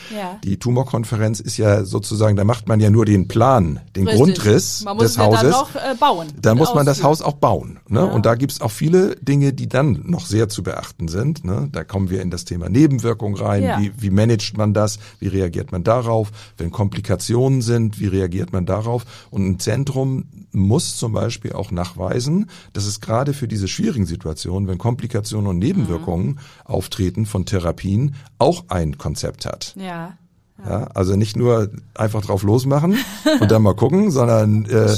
Die 0.43 0.57
Tumorkonferenz 0.57 1.39
ist 1.39 1.57
ja 1.57 1.83
sozusagen, 1.83 2.35
da 2.35 2.43
macht 2.43 2.67
man 2.67 2.79
ja 2.79 2.91
nur 2.91 3.05
den 3.05 3.27
Plan, 3.27 3.79
den 3.95 4.07
Richtig. 4.07 4.23
Grundriss 4.23 4.83
man 4.83 4.97
muss 4.97 5.05
des 5.05 5.17
Hauses. 5.17 5.41
Dann 5.41 5.51
noch, 5.51 5.75
äh, 5.75 5.95
bauen. 5.99 6.27
Da 6.39 6.53
muss 6.53 6.75
man 6.75 6.85
das 6.85 7.01
Haus 7.01 7.23
auch 7.23 7.33
bauen. 7.33 7.79
Ne? 7.87 8.05
Und 8.05 8.27
da 8.27 8.35
gibt's 8.35 8.61
auch 8.61 8.71
viele 8.71 9.15
Dinge, 9.15 9.51
die 9.53 9.67
dann 9.67 10.03
noch 10.05 10.27
sehr 10.27 10.47
zu 10.47 10.61
beachten 10.61 11.07
sind. 11.07 11.43
Ne? 11.43 11.69
Da 11.71 11.83
kommen 11.83 12.09
wir 12.09 12.21
in 12.21 12.29
das 12.29 12.45
Thema 12.45 12.69
Nebenwirkung 12.69 13.35
rein. 13.35 13.62
Ja. 13.63 13.79
Wie, 13.79 13.91
wie 13.97 14.09
managt 14.09 14.57
man 14.57 14.73
das? 14.73 14.99
Wie 15.19 15.27
reagiert 15.27 15.71
man 15.71 15.83
darauf? 15.83 16.31
Wenn 16.57 16.71
Komplikationen 16.71 17.61
sind, 17.61 17.99
wie 17.99 18.07
reagiert 18.07 18.53
man 18.53 18.65
darauf? 18.65 19.05
Und 19.31 19.45
ein 19.47 19.59
Zentrum 19.59 20.25
muss 20.51 20.97
zum 20.97 21.13
Beispiel 21.13 21.53
auch 21.53 21.71
nachweisen, 21.71 22.49
dass 22.73 22.85
es 22.85 23.01
gerade 23.01 23.33
für 23.33 23.47
diese 23.47 23.67
schwierigen 23.67 24.05
Situationen, 24.05 24.67
wenn 24.67 24.77
Komplikationen 24.77 25.47
und 25.47 25.59
Nebenwirkungen 25.59 26.27
mhm. 26.27 26.39
auftreten 26.65 27.25
von 27.25 27.45
Therapien, 27.45 28.15
auch 28.37 28.65
ein 28.69 28.97
Konzept 28.97 29.45
hat. 29.45 29.73
Ja. 29.77 30.17
Ja, 30.65 30.83
also 30.93 31.15
nicht 31.15 31.35
nur 31.35 31.71
einfach 31.95 32.21
drauf 32.21 32.43
losmachen 32.43 32.97
und 33.41 33.51
dann 33.51 33.63
mal 33.63 33.75
gucken, 33.75 34.11
sondern 34.11 34.65
äh, 34.65 34.95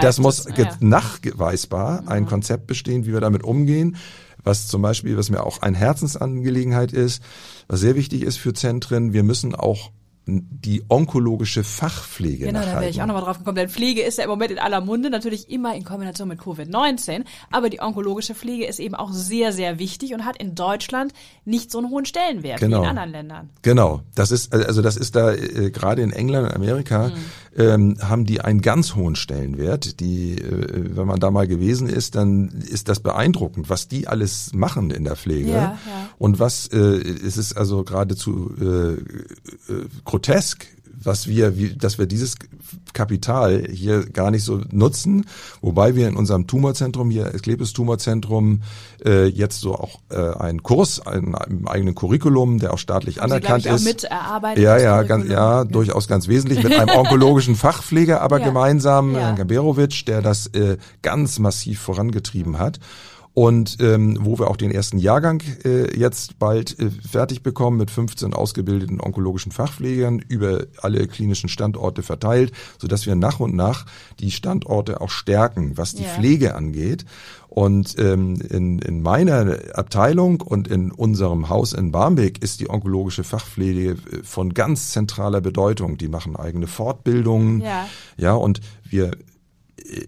das 0.00 0.18
muss 0.18 0.46
ja. 0.56 0.70
nachweisbar 0.80 2.02
ein 2.06 2.26
Konzept 2.26 2.66
bestehen, 2.66 3.06
wie 3.06 3.12
wir 3.12 3.20
damit 3.20 3.44
umgehen. 3.44 3.96
Was 4.44 4.68
zum 4.68 4.82
Beispiel, 4.82 5.16
was 5.16 5.30
mir 5.30 5.44
auch 5.44 5.62
ein 5.62 5.74
Herzensangelegenheit 5.74 6.92
ist, 6.92 7.22
was 7.68 7.80
sehr 7.80 7.94
wichtig 7.96 8.22
ist 8.22 8.38
für 8.38 8.52
Zentren, 8.52 9.12
wir 9.12 9.22
müssen 9.22 9.54
auch 9.54 9.90
die 10.24 10.84
onkologische 10.88 11.64
Fachpflege 11.64 12.46
Genau, 12.46 12.60
da 12.60 12.74
wäre 12.74 12.88
ich 12.88 13.02
auch 13.02 13.06
nochmal 13.06 13.24
drauf 13.24 13.38
gekommen, 13.38 13.56
denn 13.56 13.68
Pflege 13.68 14.02
ist 14.02 14.18
ja 14.18 14.24
im 14.24 14.30
Moment 14.30 14.52
in 14.52 14.60
aller 14.60 14.80
Munde, 14.80 15.10
natürlich 15.10 15.50
immer 15.50 15.74
in 15.74 15.82
Kombination 15.82 16.28
mit 16.28 16.38
Covid-19, 16.38 17.24
aber 17.50 17.70
die 17.70 17.80
onkologische 17.80 18.36
Pflege 18.36 18.64
ist 18.66 18.78
eben 18.78 18.94
auch 18.94 19.12
sehr, 19.12 19.52
sehr 19.52 19.80
wichtig 19.80 20.14
und 20.14 20.24
hat 20.24 20.36
in 20.36 20.54
Deutschland 20.54 21.12
nicht 21.44 21.72
so 21.72 21.78
einen 21.78 21.90
hohen 21.90 22.04
Stellenwert 22.04 22.60
genau. 22.60 22.78
wie 22.78 22.84
in 22.84 22.90
anderen 22.90 23.10
Ländern. 23.10 23.50
Genau, 23.62 24.02
das 24.14 24.30
ist, 24.30 24.54
also 24.54 24.80
das 24.80 24.96
ist 24.96 25.16
da, 25.16 25.32
äh, 25.32 25.72
gerade 25.72 26.02
in 26.02 26.12
England 26.12 26.48
und 26.48 26.54
Amerika, 26.54 27.08
mhm. 27.08 27.14
Ähm, 27.56 27.96
haben 28.00 28.24
die 28.24 28.40
einen 28.40 28.60
ganz 28.60 28.94
hohen 28.94 29.16
Stellenwert, 29.16 30.00
die, 30.00 30.38
äh, 30.38 30.96
wenn 30.96 31.06
man 31.06 31.20
da 31.20 31.30
mal 31.30 31.46
gewesen 31.46 31.88
ist, 31.88 32.14
dann 32.14 32.48
ist 32.48 32.88
das 32.88 33.00
beeindruckend, 33.00 33.68
was 33.68 33.88
die 33.88 34.08
alles 34.08 34.52
machen 34.54 34.90
in 34.90 35.04
der 35.04 35.16
Pflege 35.16 35.50
ja, 35.50 35.54
ja. 35.56 35.78
und 36.18 36.38
was, 36.38 36.68
äh, 36.68 36.78
es 36.78 37.36
ist 37.36 37.54
also 37.54 37.84
geradezu 37.84 38.54
äh, 38.60 38.92
äh, 38.94 39.86
grotesk, 40.04 40.66
was 41.04 41.26
wir, 41.26 41.56
wie, 41.56 41.74
dass 41.74 41.98
wir 41.98 42.06
dieses 42.06 42.36
Kapital 42.92 43.66
hier 43.70 44.04
gar 44.06 44.30
nicht 44.30 44.44
so 44.44 44.60
nutzen, 44.70 45.26
wobei 45.60 45.96
wir 45.96 46.08
in 46.08 46.16
unserem 46.16 46.46
Tumorzentrum 46.46 47.10
hier, 47.10 47.24
Klebes 47.42 47.72
Tumorzentrum, 47.72 48.62
äh, 49.04 49.26
jetzt 49.26 49.60
so 49.60 49.74
auch 49.74 50.00
äh, 50.10 50.16
einen 50.16 50.62
Kurs, 50.62 51.04
einen, 51.06 51.34
einen 51.34 51.66
eigenen 51.66 51.94
Curriculum, 51.94 52.58
der 52.58 52.72
auch 52.72 52.78
staatlich 52.78 53.18
Haben 53.18 53.32
anerkannt 53.32 53.64
Sie, 53.64 53.68
ich, 53.68 53.74
ist. 53.74 53.82
Auch 53.82 53.86
mit 53.86 54.04
erarbeitet 54.04 54.64
ja, 54.64 54.78
ja, 54.78 55.02
ganz, 55.02 55.26
ja, 55.26 55.32
ja, 55.32 55.64
durchaus 55.64 56.08
ganz 56.08 56.28
wesentlich 56.28 56.62
mit 56.62 56.74
einem 56.74 56.90
onkologischen 56.96 57.56
Fachpfleger, 57.56 58.20
aber 58.20 58.38
ja. 58.38 58.46
gemeinsam, 58.46 59.14
ja. 59.14 59.20
Herrn 59.20 59.36
Gaberowitsch, 59.36 60.06
der 60.06 60.22
das 60.22 60.46
äh, 60.48 60.76
ganz 61.02 61.38
massiv 61.38 61.80
vorangetrieben 61.80 62.58
hat 62.58 62.78
und 63.34 63.78
ähm, 63.80 64.18
wo 64.20 64.38
wir 64.38 64.50
auch 64.50 64.58
den 64.58 64.70
ersten 64.70 64.98
Jahrgang 64.98 65.42
äh, 65.64 65.98
jetzt 65.98 66.38
bald 66.38 66.78
äh, 66.78 66.90
fertig 66.90 67.42
bekommen 67.42 67.78
mit 67.78 67.90
15 67.90 68.34
ausgebildeten 68.34 69.00
onkologischen 69.00 69.52
Fachpflegern 69.52 70.18
über 70.18 70.66
alle 70.82 71.06
klinischen 71.06 71.48
Standorte 71.48 72.02
verteilt, 72.02 72.52
so 72.78 72.88
dass 72.88 73.06
wir 73.06 73.14
nach 73.14 73.40
und 73.40 73.54
nach 73.54 73.86
die 74.20 74.30
Standorte 74.30 75.00
auch 75.00 75.08
stärken, 75.10 75.78
was 75.78 75.94
die 75.94 76.02
ja. 76.02 76.10
Pflege 76.10 76.54
angeht. 76.54 77.06
Und 77.48 77.98
ähm, 77.98 78.40
in, 78.48 78.78
in 78.78 79.02
meiner 79.02 79.58
Abteilung 79.74 80.40
und 80.40 80.68
in 80.68 80.90
unserem 80.90 81.50
Haus 81.50 81.74
in 81.74 81.92
Barmbek 81.92 82.42
ist 82.42 82.60
die 82.60 82.70
onkologische 82.70 83.24
Fachpflege 83.24 83.90
äh, 83.90 83.96
von 84.22 84.54
ganz 84.54 84.92
zentraler 84.92 85.40
Bedeutung. 85.40 85.96
Die 85.98 86.08
machen 86.08 86.36
eigene 86.36 86.66
Fortbildungen. 86.66 87.60
Ja, 87.60 87.88
ja 88.16 88.32
und 88.34 88.60
wir 88.84 89.12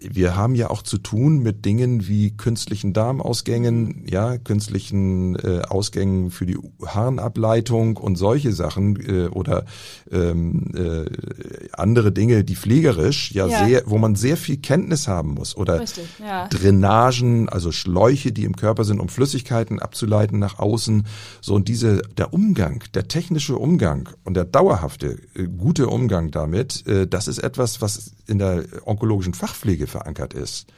wir 0.01 0.37
haben 0.37 0.55
ja 0.55 0.71
auch 0.71 0.83
zu 0.83 0.99
tun 0.99 1.39
mit 1.39 1.65
Dingen 1.65 2.07
wie 2.09 2.37
künstlichen 2.37 2.93
Darmausgängen, 2.93 4.05
ja, 4.09 4.39
künstlichen 4.39 5.37
äh, 5.37 5.63
Ausgängen 5.63 6.31
für 6.31 6.47
die 6.47 6.59
Harnableitung 6.85 7.97
und 7.97 8.17
solche 8.17 8.53
Sachen 8.53 8.97
äh, 9.01 9.27
oder 9.29 9.65
ähm, 10.11 10.73
äh, 10.75 11.69
andere 11.73 12.13
Dinge, 12.13 12.45
die 12.45 12.57
pflegerisch 12.57 13.33
ja, 13.33 13.47
ja, 13.47 13.67
sehr, 13.67 13.83
wo 13.87 13.99
man 13.99 14.15
sehr 14.15 14.37
viel 14.37 14.59
Kenntnis 14.59 15.09
haben 15.09 15.31
muss 15.31 15.57
oder 15.57 15.81
Richtig, 15.81 16.07
ja. 16.21 16.49
Drainagen, 16.49 17.49
also 17.49 17.73
Schläuche, 17.73 18.33
die 18.33 18.45
im 18.45 18.57
Körper 18.57 18.85
sind, 18.85 19.01
um 19.01 19.09
Flüssigkeiten 19.09 19.81
abzuleiten 19.81 20.39
nach 20.39 20.59
außen. 20.59 21.07
So 21.41 21.55
und 21.55 21.69
diese 21.69 22.03
der 22.17 22.33
Umgang, 22.33 22.85
der 22.95 23.09
technische 23.09 23.57
Umgang 23.57 24.09
und 24.25 24.35
der 24.35 24.45
dauerhafte 24.45 25.19
äh, 25.35 25.45
gute 25.45 25.89
Umgang 25.89 26.31
damit, 26.31 26.87
äh, 26.87 27.07
das 27.07 27.29
ist 27.29 27.39
etwas, 27.39 27.81
was 27.81 28.13
in 28.27 28.39
der 28.39 28.65
onkologischen 28.85 29.35
Fachpflege 29.35 29.87
verankert 29.87 30.35
ist. 30.35 30.73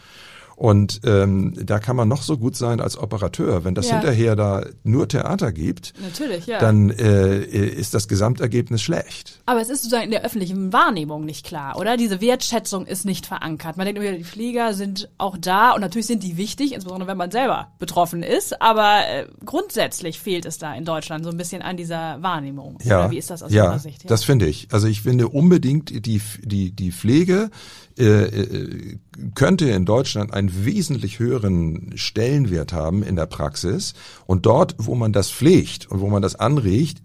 Und 0.56 1.02
ähm, 1.04 1.52
da 1.54 1.78
kann 1.78 1.96
man 1.96 2.08
noch 2.08 2.22
so 2.22 2.38
gut 2.38 2.56
sein 2.56 2.80
als 2.80 2.96
Operateur. 2.96 3.64
Wenn 3.64 3.74
das 3.74 3.88
ja. 3.88 3.96
hinterher 3.96 4.36
da 4.36 4.64
nur 4.84 5.06
Theater 5.06 5.52
gibt, 5.52 5.92
Natürlich, 6.02 6.46
ja. 6.46 6.58
dann 6.58 6.88
äh, 6.88 7.44
ist 7.44 7.92
das 7.92 8.08
Gesamtergebnis 8.08 8.80
schlecht. 8.80 9.42
Aber 9.44 9.60
es 9.60 9.68
ist 9.68 9.82
sozusagen 9.82 10.04
in 10.04 10.12
der 10.12 10.24
öffentlichen 10.24 10.72
Wahrnehmung 10.72 11.26
nicht 11.26 11.44
klar, 11.44 11.78
oder? 11.78 11.98
Diese 11.98 12.22
Wertschätzung 12.22 12.86
ist 12.86 13.04
nicht 13.04 13.26
verankert. 13.26 13.76
Man 13.76 13.84
denkt 13.84 14.00
immer, 14.00 14.16
die 14.16 14.24
Flieger 14.24 14.72
sind 14.72 15.10
auch 15.18 15.36
da 15.38 15.72
und 15.72 15.82
natürlich 15.82 16.06
sind 16.06 16.22
die 16.22 16.38
wichtig, 16.38 16.72
insbesondere 16.72 17.10
wenn 17.10 17.18
man 17.18 17.30
selber 17.30 17.72
betroffen 17.78 18.22
ist. 18.22 18.62
Aber 18.62 19.06
äh, 19.06 19.26
grundsätzlich 19.44 20.18
fehlt 20.18 20.46
es 20.46 20.56
da 20.56 20.74
in 20.74 20.86
Deutschland 20.86 21.24
so 21.24 21.30
ein 21.30 21.36
bisschen 21.36 21.60
an 21.60 21.76
dieser 21.76 22.22
Wahrnehmung. 22.22 22.78
Ja, 22.82 23.00
oder 23.00 23.10
wie 23.10 23.18
ist 23.18 23.28
das 23.28 23.42
aus 23.42 23.52
ja, 23.52 23.64
Ihrer 23.64 23.78
Sicht? 23.78 24.04
Ja, 24.04 24.08
das 24.08 24.24
finde 24.24 24.46
ich. 24.46 24.68
Also 24.72 24.88
ich 24.88 25.02
finde 25.02 25.28
unbedingt 25.28 26.06
die 26.06 26.22
die 26.42 26.72
die 26.72 26.92
Pflege 26.92 27.50
äh, 27.98 28.24
äh, 28.24 28.98
könnte 29.34 29.70
in 29.70 29.86
Deutschland 29.86 30.34
einen 30.48 30.64
wesentlich 30.64 31.18
höheren 31.18 31.92
Stellenwert 31.96 32.72
haben 32.72 33.02
in 33.02 33.16
der 33.16 33.26
Praxis. 33.26 33.94
Und 34.26 34.46
dort, 34.46 34.74
wo 34.78 34.94
man 34.94 35.12
das 35.12 35.30
pflegt 35.30 35.86
und 35.90 36.00
wo 36.00 36.08
man 36.08 36.22
das 36.22 36.34
anregt, 36.36 37.02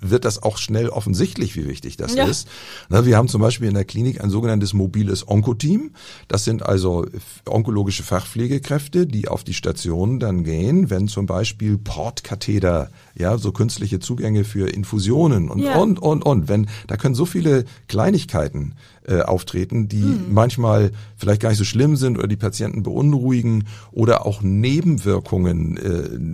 wird 0.00 0.24
das 0.24 0.40
auch 0.44 0.58
schnell 0.58 0.90
offensichtlich, 0.90 1.56
wie 1.56 1.66
wichtig 1.66 1.96
das 1.96 2.14
Ja. 2.14 2.24
ist. 2.26 2.46
Na, 2.88 3.04
wir 3.04 3.16
haben 3.16 3.26
zum 3.26 3.40
Beispiel 3.40 3.66
in 3.66 3.74
der 3.74 3.84
Klinik 3.84 4.22
ein 4.22 4.30
sogenanntes 4.30 4.72
mobiles 4.72 5.26
Onkoteam. 5.26 5.90
Das 6.28 6.44
sind 6.44 6.62
also 6.64 7.04
onkologische 7.44 8.04
Fachpflegekräfte, 8.04 9.08
die 9.08 9.26
auf 9.26 9.42
die 9.42 9.54
Stationen 9.54 10.20
dann 10.20 10.44
gehen, 10.44 10.88
wenn 10.88 11.08
zum 11.08 11.26
Beispiel 11.26 11.78
Portkatheter, 11.78 12.90
ja, 13.16 13.38
so 13.38 13.50
künstliche 13.50 13.98
Zugänge 13.98 14.44
für 14.44 14.68
Infusionen 14.68 15.50
und, 15.50 15.58
Ja. 15.64 15.76
und, 15.78 15.98
und, 15.98 16.24
und. 16.24 16.48
Wenn, 16.48 16.68
da 16.86 16.96
können 16.96 17.16
so 17.16 17.26
viele 17.26 17.64
Kleinigkeiten 17.88 18.74
äh, 19.08 19.22
auftreten, 19.22 19.88
die 19.88 19.96
Mhm. 20.02 20.26
manchmal 20.28 20.90
vielleicht 21.16 21.40
gar 21.40 21.48
nicht 21.48 21.58
so 21.58 21.64
schlimm 21.64 21.96
sind 21.96 22.18
oder 22.18 22.28
die 22.28 22.36
Patienten 22.36 22.82
beunruhigen 22.82 23.64
oder 23.90 24.26
auch 24.26 24.42
Nebenwirkungen, 24.42 25.76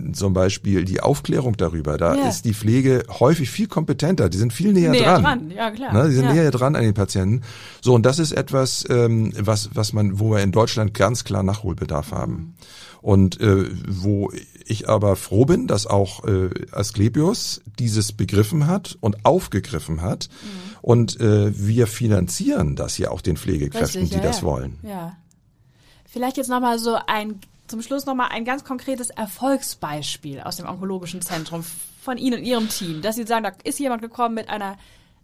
äh, 0.09 0.13
zum 0.13 0.33
Beispiel 0.33 0.85
die 0.85 1.01
Aufklärung 1.01 1.57
darüber. 1.57 1.97
Da 1.97 2.15
Ja. 2.15 2.27
ist 2.27 2.45
die 2.45 2.53
Pflege 2.53 3.03
häufig 3.19 3.49
viel 3.49 3.67
kompetenter, 3.67 4.29
die 4.29 4.37
sind 4.37 4.53
viel 4.53 4.73
näher, 4.73 4.91
Näher 4.91 5.19
dran. 5.19 5.23
dran, 5.23 5.51
ja, 5.51 5.71
klar. 5.71 5.93
Ne, 5.93 6.09
die 6.09 6.15
sind 6.15 6.25
Ja. 6.25 6.33
näher 6.33 6.51
dran 6.51 6.75
an 6.75 6.83
den 6.83 6.93
Patienten. 6.93 7.41
So, 7.81 7.93
und 7.93 8.05
das 8.05 8.19
ist 8.19 8.31
etwas, 8.31 8.85
ähm, 8.89 9.33
was, 9.39 9.69
was 9.73 9.93
man, 9.93 10.19
wo 10.19 10.31
wir 10.31 10.41
in 10.43 10.51
Deutschland 10.51 10.93
ganz 10.93 11.23
klar 11.23 11.43
Nachholbedarf 11.43 12.11
haben. 12.11 12.55
Und 13.01 13.39
äh, 13.39 13.65
wo 13.87 14.31
ich 14.65 14.89
aber 14.89 15.15
froh 15.15 15.45
bin, 15.45 15.67
dass 15.67 15.85
auch 15.85 16.23
äh, 16.23 16.49
Asklepios 16.71 17.61
dieses 17.77 18.13
begriffen 18.13 18.65
hat 18.65 18.97
und 18.99 19.25
aufgegriffen 19.25 20.01
hat. 20.01 20.27
Mhm. 20.31 20.74
Und 20.85 21.19
äh, 21.19 21.51
wir 21.57 21.87
finanzieren 21.87 22.75
das 22.75 22.99
ja 22.99 23.09
auch 23.09 23.21
den 23.21 23.37
Pflegekräften, 23.37 24.01
Richtig, 24.01 24.19
die 24.19 24.23
ja, 24.23 24.29
das 24.29 24.41
ja. 24.41 24.43
wollen. 24.43 24.77
Ja. 24.83 25.17
Vielleicht 26.05 26.37
jetzt 26.37 26.47
nochmal 26.47 26.77
so 26.77 26.95
ein, 27.07 27.39
zum 27.65 27.81
Schluss 27.81 28.05
nochmal 28.05 28.29
ein 28.29 28.45
ganz 28.45 28.63
konkretes 28.63 29.09
Erfolgsbeispiel 29.09 30.41
aus 30.41 30.57
dem 30.57 30.67
onkologischen 30.67 31.23
Zentrum 31.23 31.65
von 32.03 32.19
Ihnen 32.19 32.37
und 32.37 32.45
Ihrem 32.45 32.69
Team, 32.69 33.01
dass 33.01 33.15
Sie 33.15 33.23
sagen, 33.23 33.45
da 33.45 33.51
ist 33.63 33.79
jemand 33.79 34.03
gekommen 34.03 34.35
mit 34.35 34.47
einer 34.47 34.77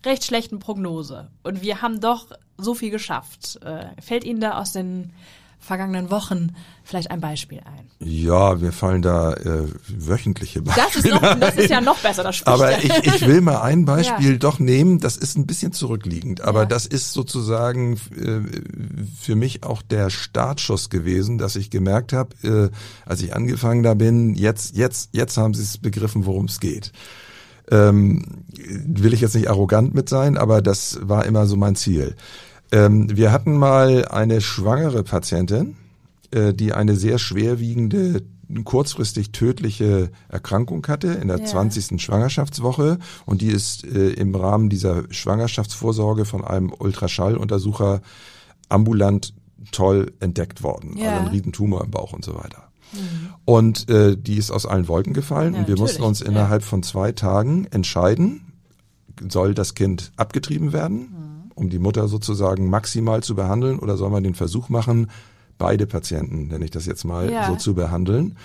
recht 0.04 0.24
schlechten 0.24 0.58
Prognose 0.58 1.30
und 1.44 1.62
wir 1.62 1.84
haben 1.84 2.02
doch 2.02 2.26
so 2.58 2.74
viel 2.74 2.90
geschafft. 2.90 3.60
Äh, 3.64 4.02
fällt 4.02 4.24
Ihnen 4.24 4.42
da 4.42 4.58
aus 4.58 4.74
den 4.74 5.14
vergangenen 5.62 6.10
Wochen 6.12 6.56
vielleicht 6.84 7.12
ein 7.12 7.22
Beispiel 7.22 7.60
ein? 7.60 7.86
Ja, 8.00 8.56
mir 8.56 8.72
fallen 8.72 9.02
da 9.04 9.34
äh, 9.36 9.68
wöchentliche 9.88 10.62
Das 10.64 10.76
ist, 10.96 11.04
Beispiele 11.04 11.14
noch, 11.14 11.40
das 11.40 11.56
ist 11.56 11.70
ja 11.70 11.80
noch 11.82 12.00
besser, 12.00 12.24
das 12.24 12.36
spricht 12.36 12.48
Aber 12.48 12.72
ja. 12.72 12.78
ich, 12.80 13.06
ich 13.16 13.28
will 13.28 13.42
mal 13.42 13.62
ein 13.62 13.86
Beispiel 13.86 14.32
Ja. 14.32 14.38
doch 14.38 14.58
nehmen, 14.60 15.00
das 15.00 15.18
ist 15.18 15.38
ein 15.38 15.46
bisschen 15.46 15.72
zurückliegend, 15.72 16.42
aber 16.42 16.62
Ja. 16.62 16.66
das 16.66 16.88
ist 16.88 17.14
sozusagen 17.14 17.94
äh, 18.18 18.42
für 19.20 19.36
mich 19.36 19.64
auch 19.64 19.84
der 19.84 20.10
Startschuss 20.10 20.90
gewesen, 20.90 21.38
dass 21.38 21.56
ich 21.56 21.70
gemerkt 21.70 22.12
habe, 22.12 22.36
äh, 22.44 22.70
als 23.08 23.22
ich 23.22 23.36
angefangen 23.36 23.84
da 23.84 23.94
bin, 23.94 24.34
jetzt, 24.34 24.76
jetzt, 24.76 25.10
jetzt 25.14 25.38
haben 25.38 25.54
sie 25.54 25.62
es 25.62 25.78
begriffen, 25.78 26.26
worum 26.26 26.46
es 26.46 26.60
geht. 26.60 26.92
Ähm, 27.70 28.26
will 28.58 29.14
ich 29.14 29.22
jetzt 29.22 29.36
nicht 29.36 29.50
arrogant 29.50 29.94
mit 29.94 30.10
sein, 30.10 30.38
aber 30.38 30.62
das 30.62 30.98
war 31.04 31.26
immer 31.26 31.46
so 31.46 31.56
mein 31.56 31.76
Ziel. 31.76 32.16
Ähm, 32.72 33.16
wir 33.16 33.32
hatten 33.32 33.58
mal 33.58 34.06
eine 34.06 34.42
schwangere 34.42 35.04
Patientin, 35.04 35.76
äh, 36.32 36.54
die 36.54 36.74
eine 36.74 36.96
sehr 36.96 37.18
schwerwiegende, 37.20 38.24
kurzfristig 38.64 39.32
tödliche 39.32 40.12
Erkrankung 40.30 40.86
hatte 40.88 41.08
in 41.14 41.30
der 41.30 41.40
Ja. 41.40 41.46
20. 41.46 42.02
Schwangerschaftswoche 42.02 43.00
und 43.26 43.42
die 43.42 43.48
ist 43.48 43.86
äh, 43.86 44.10
im 44.12 44.36
Rahmen 44.36 44.70
dieser 44.70 45.04
Schwangerschaftsvorsorge 45.10 46.26
von 46.26 46.44
einem 46.44 46.74
Ultraschalluntersucher 46.78 48.02
ambulant 48.68 49.34
toll 49.72 50.12
entdeckt 50.20 50.64
worden. 50.64 50.98
Ja. 50.98 51.12
Also 51.12 51.22
ein 51.22 51.28
Riesentumor 51.28 51.84
im 51.84 51.92
Bauch 51.92 52.14
und 52.14 52.26
so 52.26 52.36
weiter. 52.36 52.72
Und 53.46 53.90
äh, 53.90 54.18
die 54.18 54.36
ist 54.36 54.52
aus 54.52 54.66
allen 54.66 54.90
Wolken 54.90 55.14
gefallen 55.14 55.54
Ja, 55.54 55.62
und 55.62 55.68
wir 55.70 55.78
mussten 55.78 56.04
uns 56.04 56.20
innerhalb 56.20 56.62
von 56.64 56.84
zwei 56.84 57.14
Tagen 57.14 57.66
entscheiden, 57.72 58.52
soll 59.30 59.54
das 59.54 59.76
Kind 59.76 60.12
abgetrieben 60.18 60.74
werden, 60.74 61.16
um 61.56 61.70
die 61.70 61.80
Mutter 61.80 62.08
sozusagen 62.08 62.70
maximal 62.70 63.24
zu 63.24 63.36
behandeln 63.36 63.80
oder 63.80 63.98
soll 63.98 64.10
man 64.10 64.24
den 64.24 64.36
Versuch 64.36 64.70
machen, 64.70 65.10
beide 65.58 65.86
Patienten, 65.88 66.48
nenne 66.48 66.66
ich 66.66 66.72
das 66.72 66.86
jetzt 66.86 67.04
mal, 67.06 67.32
Ja. 67.32 67.48
so 67.48 67.56
zu 67.56 67.74
behandeln. 67.76 68.36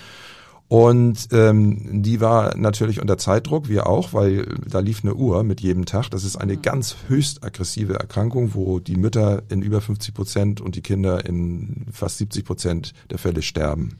Und 0.69 1.29
ähm, 1.31 2.03
die 2.03 2.19
war 2.19 2.57
natürlich 2.57 2.99
unter 3.01 3.17
Zeitdruck, 3.17 3.69
wir 3.69 3.87
auch, 3.87 4.11
weil 4.11 4.45
da 4.69 4.79
lief 4.79 5.01
eine 5.01 5.15
Uhr 5.15 5.43
mit 5.43 5.61
jedem 5.61 5.85
Tag. 5.85 6.09
Das 6.09 6.25
ist 6.25 6.35
eine 6.35 6.57
ganz 6.57 6.97
höchst 7.07 7.41
aggressive 7.45 7.93
Erkrankung, 7.93 8.53
wo 8.53 8.79
die 8.79 8.97
Mütter 8.97 9.43
in 9.47 9.61
über 9.61 9.79
50 9.79 10.13
Prozent 10.13 10.59
und 10.59 10.75
die 10.75 10.81
Kinder 10.81 11.25
in 11.25 11.85
fast 11.93 12.17
70 12.17 12.43
Prozent 12.43 12.93
der 13.09 13.17
Fälle 13.17 13.43
sterben. 13.43 13.95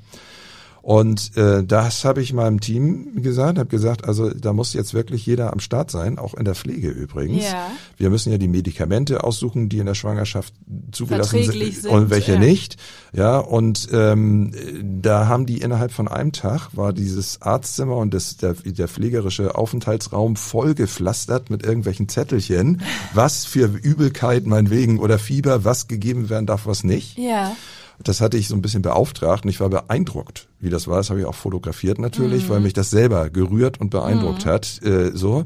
Und 0.88 1.36
äh, 1.36 1.65
das 1.65 2.06
habe 2.06 2.21
ich 2.21 2.32
meinem 2.32 2.62
Team 2.62 3.21
gesagt, 3.21 3.58
habe 3.60 3.67
gesagt, 3.67 4.08
also 4.08 4.30
da 4.30 4.54
muss 4.54 4.71
jetzt 4.71 4.93
wirklich 4.93 5.26
jeder 5.26 5.52
am 5.52 5.60
Start 5.60 5.91
sein, 5.91 6.17
auch 6.17 6.34
in 6.34 6.45
der 6.45 6.56
Pflege 6.56 6.88
übrigens. 6.88 7.43
Ja. 7.43 7.71
Wir 7.97 8.10
müssen 8.10 8.32
ja 8.32 8.38
die 8.38 8.47
Medikamente 8.47 9.26
aussuchen, 9.26 9.67
die 9.67 9.80
in 9.80 9.86
der 9.86 9.95
Schwangerschaft 9.95 10.54
zugelassen 10.93 11.43
Verträglich 11.43 11.82
sind, 11.82 11.91
und 11.91 12.10
welche 12.10 12.36
ja. 12.36 12.39
nicht. 12.39 12.78
Ja, 13.12 13.38
und 13.38 13.89
ähm, 13.91 14.54
da 15.02 15.28
haben 15.28 15.45
die 15.45 15.58
innerhalb 15.58 15.91
von 15.91 16.08
einem 16.08 16.32
Tag 16.32 16.69
war 16.71 16.93
dieses 16.93 17.41
Arztzimmer 17.41 17.97
und 17.97 18.13
das, 18.13 18.38
der, 18.38 18.54
der 18.54 18.88
pflegerische 18.88 19.56
Aufenthaltsraum 19.56 20.38
vollgepflastert 20.38 21.50
mit 21.50 21.65
irgendwelchen 21.65 22.08
Zettelchen, 22.08 22.82
was 23.13 23.43
für 23.43 23.65
Übelkeit 23.65 24.47
meinetwegen 24.47 25.00
oder 25.00 25.19
Fieber, 25.19 25.65
was 25.65 25.89
gegeben 25.89 26.30
werden 26.30 26.45
darf, 26.45 26.65
was 26.65 26.86
nicht. 26.86 27.17
Ja. 27.17 27.58
Das 28.04 28.22
hatte 28.22 28.38
ich 28.38 28.48
so 28.48 28.56
ein 28.56 28.62
bisschen 28.62 28.82
beauftragt 28.84 29.44
und 29.44 29.50
ich 29.50 29.60
war 29.60 29.70
beeindruckt, 29.70 30.48
wie 30.60 30.70
das 30.70 30.88
war. 30.88 30.98
Das 30.98 31.10
habe 31.10 31.20
ich 31.20 31.26
auch 31.26 31.36
fotografiert 31.36 31.98
natürlich, 32.00 32.46
Mhm. 32.46 32.50
weil 32.50 32.60
mich 32.60 32.74
das 32.74 32.90
selber 32.90 33.30
gerührt 33.30 33.80
und 33.82 33.90
beeindruckt 33.90 34.46
hat. 34.46 34.82
Äh, 34.84 35.12
so. 35.16 35.46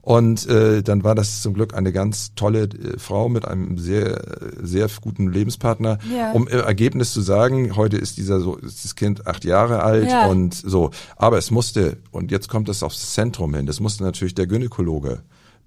Und 0.00 0.46
äh, 0.48 0.82
dann 0.82 1.04
war 1.04 1.14
das 1.14 1.42
zum 1.42 1.52
Glück 1.52 1.74
eine 1.74 1.92
ganz 1.92 2.34
tolle 2.34 2.62
äh, 2.62 2.98
Frau 2.98 3.28
mit 3.28 3.46
einem 3.46 3.76
sehr, 3.76 4.22
sehr 4.62 4.88
guten 5.02 5.30
Lebenspartner. 5.30 5.98
Ja. 6.16 6.32
Um 6.32 6.48
im 6.48 6.60
Ergebnis 6.60 7.12
zu 7.12 7.20
sagen, 7.20 7.76
heute 7.76 7.98
ist 7.98 8.16
dieser 8.16 8.40
so, 8.40 8.56
ist 8.56 8.84
das 8.84 8.94
Kind 8.94 9.26
acht 9.26 9.44
Jahre 9.44 9.82
alt 9.82 10.08
Ja. 10.08 10.26
und 10.28 10.54
so. 10.54 10.92
Aber 11.16 11.36
es 11.36 11.50
musste, 11.50 11.98
und 12.10 12.30
jetzt 12.30 12.48
kommt 12.48 12.70
es 12.70 12.82
aufs 12.82 13.12
Zentrum 13.12 13.52
hin, 13.54 13.66
das 13.66 13.80
musste 13.80 14.02
natürlich 14.02 14.34
der 14.34 14.46
Gynäkologe 14.46 15.20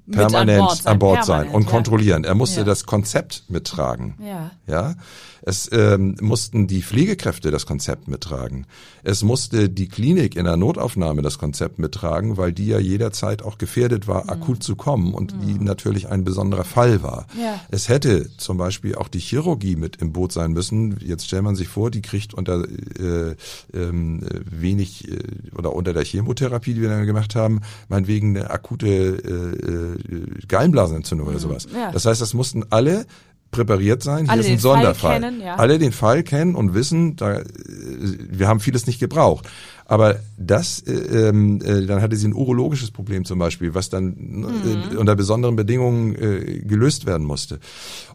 Mit 0.05 0.19
an 0.19 0.31
permanent 0.31 0.59
Bord 0.59 0.77
sein, 0.77 0.91
an 0.93 0.99
Bord 0.99 1.25
sein 1.25 1.25
permanent, 1.43 1.55
und 1.55 1.65
kontrollieren. 1.67 2.23
Er 2.23 2.35
musste 2.35 2.61
Ja. 2.61 2.65
das 2.65 2.85
Konzept 2.85 3.43
mittragen. 3.49 4.15
Ja. 4.19 4.51
Ja, 4.67 4.95
es 5.43 5.69
ähm, 5.71 6.15
mussten 6.21 6.67
die 6.67 6.81
Pflegekräfte 6.83 7.49
das 7.49 7.65
Konzept 7.65 8.07
mittragen. 8.07 8.67
Es 9.03 9.23
musste 9.23 9.69
die 9.69 9.87
Klinik 9.87 10.35
in 10.35 10.45
der 10.45 10.55
Notaufnahme 10.57 11.21
das 11.23 11.39
Konzept 11.39 11.79
mittragen, 11.79 12.37
weil 12.37 12.51
die 12.53 12.67
ja 12.67 12.77
jederzeit 12.79 13.41
auch 13.41 13.57
gefährdet 13.57 14.07
war, 14.07 14.29
akut 14.29 14.61
zu 14.63 14.75
kommen 14.75 15.13
und 15.15 15.33
die 15.43 15.55
natürlich 15.55 16.09
ein 16.09 16.23
besonderer 16.23 16.63
Fall 16.63 17.01
war. 17.01 17.25
Ja. 17.39 17.59
Es 17.71 17.89
hätte 17.89 18.29
zum 18.37 18.57
Beispiel 18.57 18.95
auch 18.95 19.07
die 19.07 19.19
Chirurgie 19.19 19.75
mit 19.75 19.95
im 19.97 20.13
Boot 20.13 20.31
sein 20.31 20.51
müssen. 20.51 20.97
Jetzt 20.99 21.25
stellt 21.25 21.43
man 21.43 21.55
sich 21.55 21.67
vor, 21.69 21.89
die 21.89 22.01
kriegt 22.03 22.33
unter 22.35 22.63
äh, 22.63 23.35
ähm, 23.73 24.21
wenig 24.45 25.09
äh, 25.11 25.17
oder 25.57 25.73
unter 25.73 25.93
der 25.93 26.03
Chemotherapie, 26.03 26.75
die 26.75 26.81
wir 26.81 26.89
dann 26.89 27.05
gemacht 27.07 27.33
haben, 27.35 27.61
meinetwegen 27.89 28.37
eine 28.37 28.51
akute 28.51 28.87
äh, 28.87 29.90
äh, 29.95 30.45
Gallenblasenentzündung 30.47 31.27
oder 31.27 31.39
sowas. 31.39 31.67
ja. 31.73 31.91
Das 31.91 32.05
heißt, 32.05 32.21
das 32.21 32.33
mussten 32.33 32.63
alle 32.69 33.05
präpariert 33.51 34.01
sein. 34.01 34.23
Hier 34.23 34.31
Alle 34.31 34.39
ist 34.41 34.47
ein 34.47 34.53
den 34.53 34.59
Fall 34.61 34.75
Sonderfall. 34.77 35.19
kennen, 35.19 35.41
ja. 35.41 35.55
Alle 35.55 35.77
den 35.77 35.91
Fall 35.91 36.23
kennen 36.23 36.55
und 36.55 36.73
wissen, 36.73 37.17
da, 37.17 37.39
äh, 37.39 37.43
wir 38.29 38.47
haben 38.47 38.61
vieles 38.61 38.87
nicht 38.87 38.99
gebraucht. 38.99 39.45
Aber 39.85 40.19
das, 40.37 40.79
äh, 40.79 40.93
ähm, 40.93 41.59
äh, 41.61 41.85
dann 41.85 42.01
hatte 42.01 42.15
sie 42.15 42.29
ein 42.29 42.33
urologisches 42.33 42.91
Problem 42.91 43.25
zum 43.25 43.39
Beispiel, 43.39 43.75
was 43.75 43.89
dann 43.89 44.05
Mhm. 44.15 44.45
äh, 44.93 44.95
unter 44.95 45.17
besonderen 45.17 45.57
Bedingungen 45.57 46.15
äh, 46.15 46.59
gelöst 46.61 47.05
werden 47.05 47.27
musste. 47.27 47.59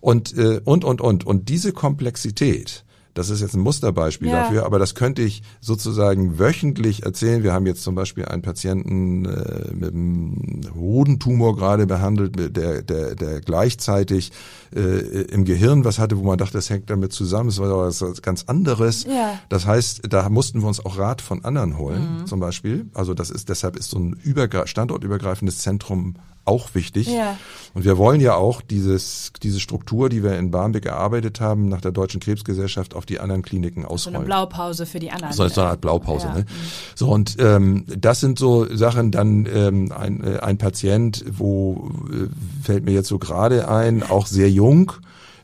Und, 0.01 0.35
äh, 0.39 0.61
und, 0.65 0.87
und, 0.87 1.03
und. 1.03 1.27
Und 1.27 1.51
diese 1.51 1.73
Komplexität, 1.75 2.86
das 3.17 3.31
ist 3.31 3.41
jetzt 3.41 3.55
ein 3.55 3.61
Musterbeispiel 3.61 4.29
Ja. 4.29 4.43
dafür, 4.43 4.65
aber 4.67 4.79
das 4.79 4.95
könnte 4.95 5.23
ich 5.23 5.43
sozusagen 5.61 6.39
wöchentlich 6.39 7.03
erzählen. 7.05 7.43
Wir 7.43 7.53
haben 7.53 7.67
jetzt 7.67 7.83
zum 7.83 7.95
Beispiel 7.95 8.27
einen 8.27 8.43
Patienten 8.43 9.25
äh, 9.25 9.73
mit 9.75 9.93
einem 9.95 10.61
Hodentumor 10.75 11.57
gerade 11.57 11.87
behandelt, 11.87 12.57
der, 12.57 12.83
der, 12.83 13.15
der 13.15 13.41
gleichzeitig 13.41 14.33
äh, 14.75 14.81
im 14.81 15.45
Gehirn 15.45 15.85
was 15.85 15.99
hatte, 15.99 16.19
wo 16.19 16.23
man 16.25 16.39
dachte, 16.39 16.53
das 16.55 16.69
hängt 16.71 16.91
damit 16.91 17.13
zusammen. 17.13 17.49
Es 17.49 17.59
war 17.59 17.71
aber 17.71 17.87
was 17.87 18.23
ganz 18.23 18.45
anderes. 18.47 19.05
Ja. 19.05 19.39
Das 19.49 19.67
heißt, 19.67 20.03
da 20.11 20.29
mussten 20.29 20.61
wir 20.61 20.69
uns 20.69 20.85
auch 20.85 20.99
Rat 20.99 21.23
von 21.23 21.45
anderen 21.45 21.79
holen, 21.79 22.23
zum 22.27 22.39
Beispiel. 22.41 22.87
Also 22.95 23.15
das 23.15 23.31
ist 23.31 23.49
deshalb 23.49 23.77
ist 23.77 23.91
so 23.91 23.99
ein 23.99 24.13
übergre 24.23 24.67
standortübergreifendes 24.67 25.59
Zentrum 25.59 26.17
auch 26.47 26.75
wichtig. 26.75 27.09
Ja. 27.09 27.37
Und 27.75 27.85
wir 27.85 27.99
wollen 27.99 28.21
ja 28.23 28.35
auch 28.35 28.63
dieses, 28.63 29.33
diese 29.43 29.61
Struktur, 29.61 30.09
die 30.09 30.23
wir 30.23 30.39
in 30.39 30.51
Barmbek 30.51 30.87
erarbeitet 30.87 31.41
haben, 31.41 31.69
nach 31.69 31.83
der 31.83 31.93
Deutschen 31.93 32.21
Krebsgesellschaft 32.21 32.95
auf 32.95 33.05
die 33.05 33.21
anderen 33.21 33.43
Kliniken 33.43 33.83
So 33.83 33.87
eine 33.87 33.91
ausrollen. 33.91 34.25
Blaupause 34.25 34.87
für 34.87 34.99
die 34.99 35.11
anderen. 35.11 35.35
So, 35.35 35.47
so 35.49 35.61
eine 35.61 35.71
Art 35.71 35.81
Blaupause. 35.83 36.27
Ja. 36.29 36.35
Ne? 36.35 36.47
So 36.95 37.09
und 37.11 37.37
ähm, 37.39 37.85
das 37.87 38.21
sind 38.21 38.39
so 38.39 38.67
Sachen. 38.75 39.11
Dann 39.11 39.47
ähm, 39.53 39.93
ein, 39.93 40.25
äh, 40.25 40.39
ein 40.39 40.57
Patient, 40.57 41.25
wo 41.31 41.91
äh, 42.11 42.29
fällt 42.63 42.85
mir 42.85 42.93
jetzt 42.93 43.09
so 43.09 43.19
gerade 43.19 43.69
ein, 43.69 44.03
auch 44.03 44.27
sehr 44.27 44.51
jung, 44.51 44.93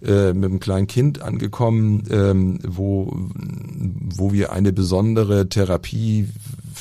äh, 0.02 0.32
mit 0.32 0.50
einem 0.50 0.60
kleinen 0.60 0.86
Kind 0.86 1.20
angekommen, 1.20 2.04
ähm, 2.10 2.58
wo 2.66 3.14
wo 4.16 4.32
wir 4.32 4.52
eine 4.52 4.72
besondere 4.72 5.48
Therapie 5.48 6.28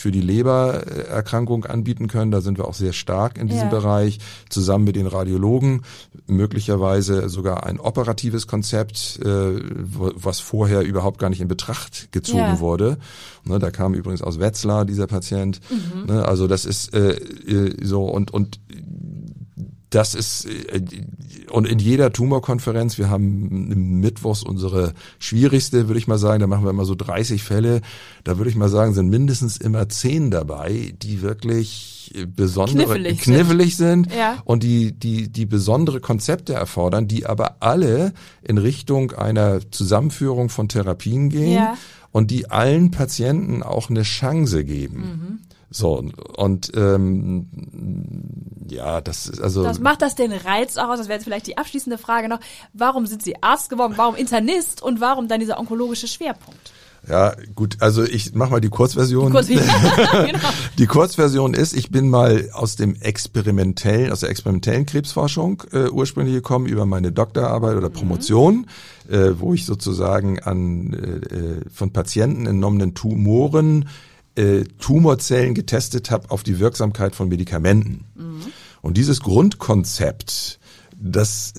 für 0.01 0.11
die 0.11 0.21
Lebererkrankung 0.21 1.65
anbieten 1.65 2.07
können. 2.07 2.31
Da 2.31 2.41
sind 2.41 2.57
wir 2.57 2.65
auch 2.67 2.73
sehr 2.73 2.93
stark 2.93 3.37
in 3.37 3.47
diesem 3.47 3.65
Ja. 3.65 3.69
Bereich, 3.69 4.19
zusammen 4.49 4.83
mit 4.85 4.95
den 4.95 5.07
Radiologen, 5.07 5.83
möglicherweise 6.27 7.29
sogar 7.29 7.65
ein 7.65 7.79
operatives 7.79 8.47
Konzept, 8.47 9.19
äh, 9.23 9.27
was 9.27 10.39
vorher 10.39 10.81
überhaupt 10.81 11.19
gar 11.19 11.29
nicht 11.29 11.41
in 11.41 11.47
Betracht 11.47 12.11
gezogen 12.11 12.39
Ja. 12.39 12.59
wurde. 12.59 12.97
Ne, 13.43 13.59
da 13.59 13.71
kam 13.71 13.93
übrigens 13.93 14.21
aus 14.21 14.39
Wetzlar 14.39 14.85
dieser 14.85 15.07
Patient. 15.07 15.59
Mhm. 15.69 16.05
Ne, 16.13 16.25
also 16.25 16.47
das 16.47 16.65
ist 16.65 16.93
äh, 16.93 17.11
äh, 17.13 17.75
so 17.85 18.05
und 18.05 18.31
und 18.31 18.59
das 19.91 20.15
ist 20.15 20.45
äh, 20.45 20.81
und 21.51 21.67
in 21.67 21.77
jeder 21.79 22.11
Tumorkonferenz, 22.11 22.97
wir 22.97 23.09
haben 23.09 23.99
mittwochs 23.99 24.41
unsere 24.41 24.93
schwierigste, 25.19 25.87
würde 25.87 25.99
ich 25.99 26.07
mal 26.07 26.17
sagen, 26.17 26.39
da 26.39 26.47
machen 26.47 26.63
wir 26.63 26.69
immer 26.71 26.85
so 26.85 26.95
30 26.95 27.43
Fälle, 27.43 27.81
da 28.23 28.37
würde 28.37 28.49
ich 28.49 28.55
mal 28.55 28.69
sagen, 28.69 28.93
sind 28.93 29.09
mindestens 29.09 29.57
immer 29.57 29.87
10 29.89 30.31
dabei, 30.31 30.93
die 31.01 31.21
wirklich 31.21 32.11
äh, 32.15 32.25
besondere 32.25 32.85
Knifflig 32.95 33.23
sind. 33.23 33.35
knifflig 33.35 33.77
sind, 33.77 34.13
Ja. 34.15 34.41
und 34.45 34.63
die 34.63 34.93
die 34.93 35.29
die 35.29 35.45
besondere 35.45 35.99
Konzepte 35.99 36.53
erfordern, 36.53 37.07
die 37.07 37.25
aber 37.25 37.57
alle 37.59 38.13
in 38.41 38.57
Richtung 38.57 39.11
einer 39.11 39.59
Zusammenführung 39.71 40.49
von 40.49 40.69
Therapien 40.69 41.29
gehen 41.29 41.53
Ja. 41.53 41.77
und 42.11 42.31
die 42.31 42.49
allen 42.49 42.91
Patienten 42.91 43.61
auch 43.61 43.89
eine 43.89 44.03
Chance 44.03 44.63
geben. 44.63 44.97
Mhm. 44.99 45.39
So 45.71 46.03
und 46.35 46.71
ähm, 46.75 47.47
ja, 48.67 48.99
das 48.99 49.27
ist 49.27 49.41
also 49.41 49.63
Das 49.63 49.79
macht 49.79 50.01
das 50.01 50.15
den 50.15 50.33
Reiz 50.33 50.77
auch 50.77 50.89
aus? 50.89 50.99
Das 50.99 51.07
wäre 51.07 51.17
jetzt 51.17 51.23
vielleicht 51.23 51.47
die 51.47 51.57
abschließende 51.57 51.97
Frage 51.97 52.27
noch. 52.27 52.39
Warum 52.73 53.05
sind 53.05 53.23
Sie 53.23 53.41
Arzt 53.41 53.69
geworden? 53.69 53.93
Warum 53.95 54.15
Internist? 54.15 54.83
Und 54.83 54.99
warum 54.99 55.29
dann 55.29 55.39
dieser 55.39 55.59
onkologische 55.59 56.07
Schwerpunkt? 56.07 56.71
ja 57.07 57.33
gut. 57.55 57.77
Also 57.79 58.03
ich 58.03 58.35
mach 58.35 58.49
mal 58.49 58.61
die 58.61 58.69
Kurzversion. 58.69 59.31
Kurz 59.31 59.47
genau. 59.47 60.39
Die 60.77 60.85
Kurzversion 60.85 61.53
ist, 61.53 61.73
ich 61.73 61.89
bin 61.89 62.09
mal 62.09 62.49
aus 62.53 62.75
dem 62.75 62.95
experimentellen, 62.95 64.11
aus 64.11 64.21
der 64.21 64.29
experimentellen 64.29 64.85
Krebsforschung 64.85 65.63
äh, 65.71 65.89
ursprünglich 65.89 66.35
gekommen 66.35 66.67
über 66.67 66.85
meine 66.85 67.11
Doktorarbeit 67.11 67.75
oder 67.75 67.89
Promotion, 67.89 68.67
äh, 69.09 69.31
wo 69.37 69.53
ich 69.53 69.65
sozusagen 69.65 70.39
an 70.39 70.93
äh, 70.93 71.35
äh, 71.35 71.61
von 71.73 71.91
Patienten 71.91 72.45
entnommenen 72.45 72.93
Tumoren 72.93 73.89
äh, 74.35 74.63
Tumorzellen 74.79 75.53
getestet 75.53 76.11
habe 76.11 76.31
auf 76.31 76.43
die 76.43 76.59
Wirksamkeit 76.59 77.15
von 77.15 77.27
Medikamenten. 77.27 78.05
Und 78.81 78.97
dieses 78.97 79.21
Grundkonzept, 79.21 80.59
das, 81.01 81.53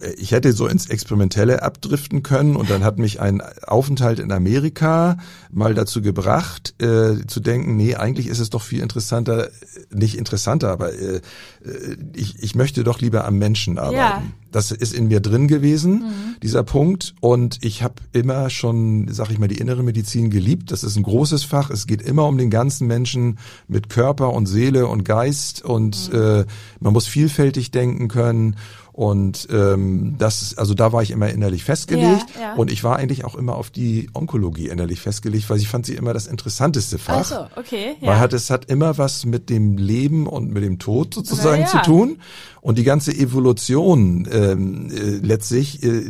äh, 0.00 0.12
ich 0.14 0.32
hätte 0.32 0.52
so 0.52 0.66
ins 0.66 0.88
Experimentelle 0.88 1.62
abdriften 1.62 2.22
können 2.22 2.56
und 2.56 2.70
dann 2.70 2.84
hat 2.84 2.98
mich 2.98 3.20
ein 3.20 3.42
Aufenthalt 3.66 4.18
in 4.18 4.30
Amerika 4.30 5.18
mal 5.50 5.74
dazu 5.74 6.02
gebracht, 6.02 6.74
äh, 6.82 7.26
zu 7.26 7.40
denken, 7.40 7.76
nee, 7.76 7.94
eigentlich 7.94 8.26
ist 8.26 8.40
es 8.40 8.50
doch 8.50 8.62
viel 8.62 8.80
interessanter, 8.80 9.48
äh, 9.48 9.50
nicht 9.90 10.16
interessanter, 10.16 10.70
aber 10.70 10.92
äh, 10.92 11.16
äh, 11.16 11.96
ich, 12.14 12.42
ich 12.42 12.54
möchte 12.54 12.84
doch 12.84 13.00
lieber 13.00 13.24
am 13.24 13.38
Menschen 13.38 13.78
arbeiten. 13.78 13.96
Ja. 13.96 14.22
Das 14.54 14.70
ist 14.70 14.94
in 14.94 15.08
mir 15.08 15.18
drin 15.18 15.48
gewesen, 15.48 16.04
dieser 16.40 16.62
Punkt. 16.62 17.16
Und 17.18 17.58
ich 17.62 17.82
habe 17.82 17.94
immer 18.12 18.50
schon, 18.50 19.08
sag 19.10 19.32
ich 19.32 19.40
mal, 19.40 19.48
die 19.48 19.58
innere 19.58 19.82
Medizin 19.82 20.30
geliebt. 20.30 20.70
Das 20.70 20.84
ist 20.84 20.94
ein 20.94 21.02
großes 21.02 21.42
Fach. 21.42 21.70
Es 21.70 21.88
geht 21.88 22.00
immer 22.00 22.28
um 22.28 22.38
den 22.38 22.50
ganzen 22.50 22.86
Menschen 22.86 23.40
mit 23.66 23.88
Körper 23.88 24.32
und 24.32 24.46
Seele 24.46 24.86
und 24.86 25.04
Geist. 25.04 25.64
Und 25.64 26.08
äh, 26.12 26.44
man 26.78 26.92
muss 26.92 27.08
vielfältig 27.08 27.72
denken 27.72 28.06
können. 28.06 28.54
Und 28.96 29.48
ähm, 29.50 30.14
das, 30.18 30.56
also 30.56 30.72
da 30.72 30.92
war 30.92 31.02
ich 31.02 31.10
immer 31.10 31.28
innerlich 31.28 31.64
festgelegt. 31.64 32.26
Ja, 32.36 32.40
ja. 32.40 32.54
Und 32.54 32.70
ich 32.70 32.84
war 32.84 32.94
eigentlich 32.94 33.24
auch 33.24 33.34
immer 33.34 33.56
auf 33.56 33.70
die 33.70 34.08
Onkologie 34.14 34.68
innerlich 34.68 35.00
festgelegt, 35.00 35.50
weil 35.50 35.58
ich 35.58 35.66
fand 35.66 35.84
sie 35.84 35.96
immer 35.96 36.14
das 36.14 36.28
interessanteste 36.28 36.98
Fach. 36.98 37.18
Ach 37.18 37.24
so, 37.24 37.60
okay. 37.60 37.96
Weil 38.00 38.10
Ja. 38.10 38.18
hat, 38.20 38.32
es 38.32 38.50
hat 38.50 38.66
immer 38.66 38.96
was 38.96 39.26
mit 39.26 39.50
dem 39.50 39.78
Leben 39.78 40.28
und 40.28 40.52
mit 40.52 40.62
dem 40.62 40.78
Tod 40.78 41.12
sozusagen 41.12 41.62
ja. 41.62 41.66
zu 41.66 41.78
tun. 41.78 42.18
Und 42.60 42.78
die 42.78 42.84
ganze 42.84 43.12
Evolution 43.12 44.26
ähm, 44.30 44.90
äh, 44.90 45.16
letztlich, 45.26 45.82
äh, 45.82 46.02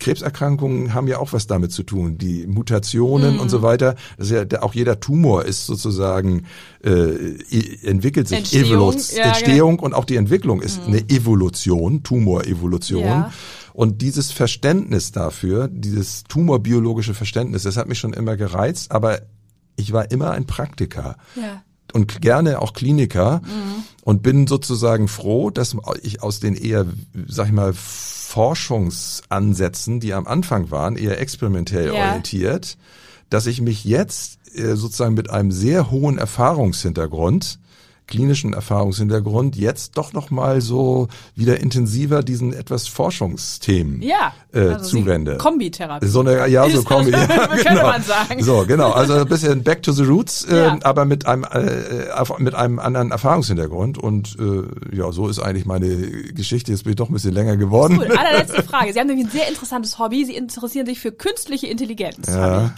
Krebserkrankungen 0.00 0.94
haben 0.94 1.08
ja 1.08 1.18
auch 1.18 1.32
was 1.32 1.46
damit 1.46 1.72
zu 1.72 1.82
tun. 1.82 2.18
Die 2.18 2.46
Mutationen 2.46 3.34
Mhm. 3.34 3.40
und 3.40 3.48
so 3.50 3.62
weiter. 3.62 3.94
Das 4.16 4.30
ist 4.30 4.52
ja, 4.52 4.62
auch 4.62 4.74
jeder 4.74 4.98
Tumor 5.00 5.44
ist 5.44 5.66
sozusagen, 5.66 6.44
äh, 6.82 7.36
entwickelt 7.86 8.28
sich 8.28 8.38
Entstehung, 8.38 8.92
Evolu- 8.94 9.16
ja, 9.16 9.24
Entstehung 9.24 9.78
und 9.78 9.94
auch 9.94 10.04
die 10.04 10.16
Entwicklung 10.16 10.62
ist 10.62 10.80
eine 10.86 10.98
Evolution, 11.10 11.97
Tumorevolution. 12.02 13.04
Ja. 13.04 13.32
Und 13.72 14.02
dieses 14.02 14.32
Verständnis 14.32 15.12
dafür, 15.12 15.68
dieses 15.68 16.24
tumorbiologische 16.24 17.14
Verständnis, 17.14 17.62
das 17.62 17.76
hat 17.76 17.88
mich 17.88 17.98
schon 17.98 18.12
immer 18.12 18.36
gereizt, 18.36 18.90
aber 18.90 19.20
ich 19.76 19.92
war 19.92 20.10
immer 20.10 20.32
ein 20.32 20.46
Praktiker 20.46 21.16
ja. 21.36 21.62
und 21.92 22.20
gerne 22.20 22.60
auch 22.60 22.72
Kliniker 22.72 23.40
und 24.02 24.22
bin 24.22 24.48
sozusagen 24.48 25.06
froh, 25.06 25.50
dass 25.50 25.76
ich 26.02 26.22
aus 26.22 26.40
den 26.40 26.56
eher, 26.56 26.86
sag 27.28 27.46
ich 27.46 27.52
mal, 27.52 27.72
Forschungsansätzen, 27.72 30.00
die 30.00 30.12
am 30.12 30.26
Anfang 30.26 30.70
waren, 30.70 30.96
eher 30.96 31.20
experimentell 31.20 31.86
Ja. 31.86 32.08
orientiert, 32.08 32.76
dass 33.30 33.46
ich 33.46 33.60
mich 33.60 33.84
jetzt 33.84 34.38
äh, 34.54 34.74
sozusagen 34.74 35.14
mit 35.14 35.30
einem 35.30 35.52
sehr 35.52 35.90
hohen 35.90 36.18
Erfahrungshintergrund 36.18 37.58
klinischen 38.08 38.54
Erfahrungshintergrund 38.54 39.54
jetzt 39.54 39.96
doch 39.96 40.12
noch 40.12 40.30
mal 40.30 40.60
so 40.60 41.06
wieder 41.36 41.60
intensiver 41.60 42.22
diesen 42.24 42.52
etwas 42.52 42.88
Forschungsthemen 42.88 44.02
Ja. 44.02 44.32
äh, 44.52 44.60
also 44.60 44.84
Sie- 44.84 44.90
zuwende. 45.02 45.36
Kombitherapie. 45.36 46.06
So 46.06 46.20
eine, 46.20 46.48
ja, 46.48 46.68
so 46.68 46.82
Kombi. 46.88 47.10
Ja, 47.10 47.26
könnte 47.46 47.64
genau. 47.64 47.82
man 47.82 48.02
sagen. 48.02 48.42
So, 48.42 48.64
genau. 48.66 48.90
Also 48.92 49.14
ein 49.14 49.28
bisschen 49.28 49.62
back 49.62 49.82
to 49.82 49.92
the 49.92 50.02
roots, 50.04 50.44
äh, 50.44 50.56
Ja. 50.68 50.78
aber 50.82 51.04
mit 51.04 51.26
einem, 51.26 51.44
äh, 51.44 52.24
mit 52.38 52.54
einem 52.54 52.78
anderen 52.78 53.10
Erfahrungshintergrund. 53.10 53.98
Und 53.98 54.36
äh, 54.40 54.96
ja, 54.96 55.12
so 55.12 55.28
ist 55.28 55.38
eigentlich 55.38 55.66
meine 55.66 55.88
Geschichte. 56.32 56.72
Jetzt 56.72 56.84
bin 56.84 56.92
ich 56.92 56.96
doch 56.96 57.10
ein 57.10 57.12
bisschen 57.12 57.34
länger 57.34 57.56
geworden. 57.58 57.98
Cool. 57.98 58.16
Allerletzte 58.16 58.62
Frage. 58.62 58.92
Sie 58.92 58.98
haben 58.98 59.06
nämlich 59.08 59.26
ein 59.26 59.30
sehr 59.32 59.48
interessantes 59.48 59.98
Hobby. 59.98 60.24
Sie 60.24 60.34
interessieren 60.34 60.86
sich 60.86 60.98
für 60.98 61.12
künstliche 61.12 61.66
Intelligenz. 61.66 62.26
Ja. 62.26 62.72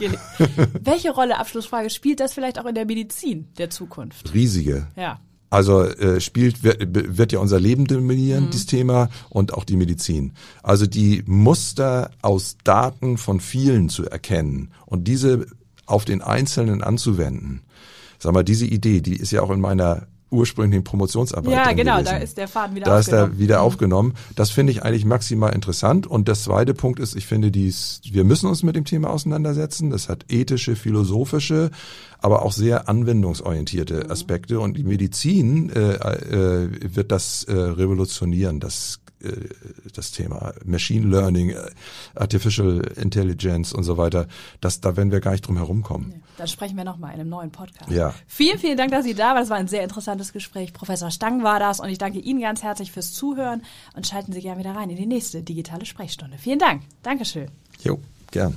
Welche 0.83 1.11
Rolle, 1.13 1.39
Abschlussfrage, 1.39 1.89
spielt 1.91 2.19
das 2.21 2.33
vielleicht 2.33 2.59
auch 2.59 2.67
in 2.67 2.75
der 2.75 2.85
Medizin 2.87 3.49
der 3.59 3.71
Zukunft? 3.71 4.35
Riesige. 4.35 4.89
Ja. 4.97 5.20
Also 5.51 5.83
äh, 5.83 6.21
spielt 6.21 6.63
wird, 6.63 6.79
wird 7.19 7.33
ja 7.33 7.41
unser 7.41 7.59
Leben 7.59 7.87
dominieren, 7.87 8.45
Mhm. 8.47 8.51
dieses 8.51 8.67
Thema 8.67 9.09
und 9.29 9.53
auch 9.53 9.65
die 9.65 9.77
Medizin. 9.77 10.33
Also 10.63 10.87
die 10.87 11.25
Muster 11.27 12.11
aus 12.23 12.57
Daten 12.63 13.19
von 13.19 13.41
vielen 13.41 13.89
zu 13.89 14.07
erkennen 14.09 14.71
und 14.87 15.09
diese 15.09 15.47
auf 15.87 16.05
den 16.05 16.23
Einzelnen 16.23 16.83
anzuwenden. 16.83 17.63
Sag 18.21 18.33
mal, 18.33 18.45
diese 18.45 18.67
Idee, 18.67 19.01
die 19.01 19.17
ist 19.17 19.33
ja 19.33 19.43
auch 19.43 19.51
in 19.51 19.61
meiner 19.61 20.07
ursprünglichen 20.33 20.85
Promotionsarbeit 20.85 21.53
Ja, 21.53 21.73
genau, 21.73 21.95
gewesen. 21.97 22.13
da 22.13 22.17
ist 22.19 22.37
der 22.37 22.47
Faden 22.47 22.77
wieder 22.77 22.87
da 22.87 23.01
ist 23.01 23.07
aufgenommen. 23.09 23.33
er 23.33 23.39
wieder 23.41 23.63
aufgenommen. 23.63 24.15
Das 24.37 24.51
finde 24.51 24.71
ich 24.71 24.85
eigentlich 24.85 25.05
maximal 25.05 25.53
interessant. 25.53 26.07
Und 26.07 26.29
der 26.29 26.37
zweite 26.37 26.73
Punkt 26.73 27.01
ist, 27.01 27.17
ich 27.17 27.27
finde, 27.27 27.51
dies, 27.51 28.01
wir 28.13 28.23
müssen 28.23 28.47
uns 28.49 28.63
mit 28.63 28.77
dem 28.77 28.85
Thema 28.85 29.11
auseinandersetzen. 29.11 29.91
Das 29.91 30.09
hat 30.09 30.27
ethische, 30.29 30.77
philosophische, 30.77 31.73
aber 32.23 32.43
auch 32.43 32.53
sehr 32.53 32.89
anwendungsorientierte 32.89 34.05
Mhm. 34.05 34.11
Aspekte. 34.11 34.61
Und 34.61 34.77
die 34.77 34.85
Medizin 34.85 35.71
äh, 35.71 35.95
äh, 35.95 36.95
wird 36.95 37.11
das 37.13 37.45
äh, 37.45 37.53
revolutionieren, 37.53 38.61
das 38.61 39.01
äh, 39.23 39.49
das 39.95 40.13
Thema 40.13 40.55
Machine 40.65 41.07
Learning, 41.09 41.51
äh, 41.51 41.57
Artificial 42.15 42.81
Intelligence 42.97 43.73
und 43.73 43.85
so 43.85 43.97
weiter, 43.99 44.27
das, 44.61 44.81
da 44.81 44.97
werden 44.97 45.11
wir 45.13 45.21
gar 45.21 45.33
nicht 45.33 45.47
drum 45.47 45.57
herumkommen. 45.57 46.23
Dann 46.39 46.49
sprechen 46.49 46.77
wir 46.77 46.85
nochmal 46.85 47.13
in 47.15 47.21
einem 47.21 47.29
neuen 47.29 47.51
Podcast. 47.51 47.91
Ja. 47.91 48.15
Vielen, 48.27 48.59
vielen 48.59 48.79
Dank, 48.79 48.93
dass 48.93 49.05
Sie 49.05 49.15
da 49.15 49.31
waren. 49.35 49.37
Das 49.37 49.51
war 49.51 49.59
ein 49.59 49.69
sehr 49.69 49.83
interessantes 49.83 50.33
Gespräch. 50.33 50.73
Professor 50.73 51.11
Stang 51.11 51.43
war 51.43 51.59
das 51.61 51.81
und 51.81 51.89
ich 51.91 51.99
danke 51.99 52.19
Ihnen 52.19 52.41
ganz 52.41 52.63
herzlich 52.63 52.93
fürs 52.93 53.13
Zuhören 53.13 53.63
und 53.95 54.07
schalten 54.07 54.33
Sie 54.33 54.41
gerne 54.41 54.61
wieder 54.61 54.75
rein 54.75 54.89
in 54.89 54.97
die 54.97 55.07
nächste 55.07 55.43
digitale 55.43 55.85
Sprechstunde. 55.85 56.39
Vielen 56.39 56.59
Dank. 56.59 56.83
Dankeschön. 57.03 57.49
Jo, 57.83 57.99
gern. 58.31 58.57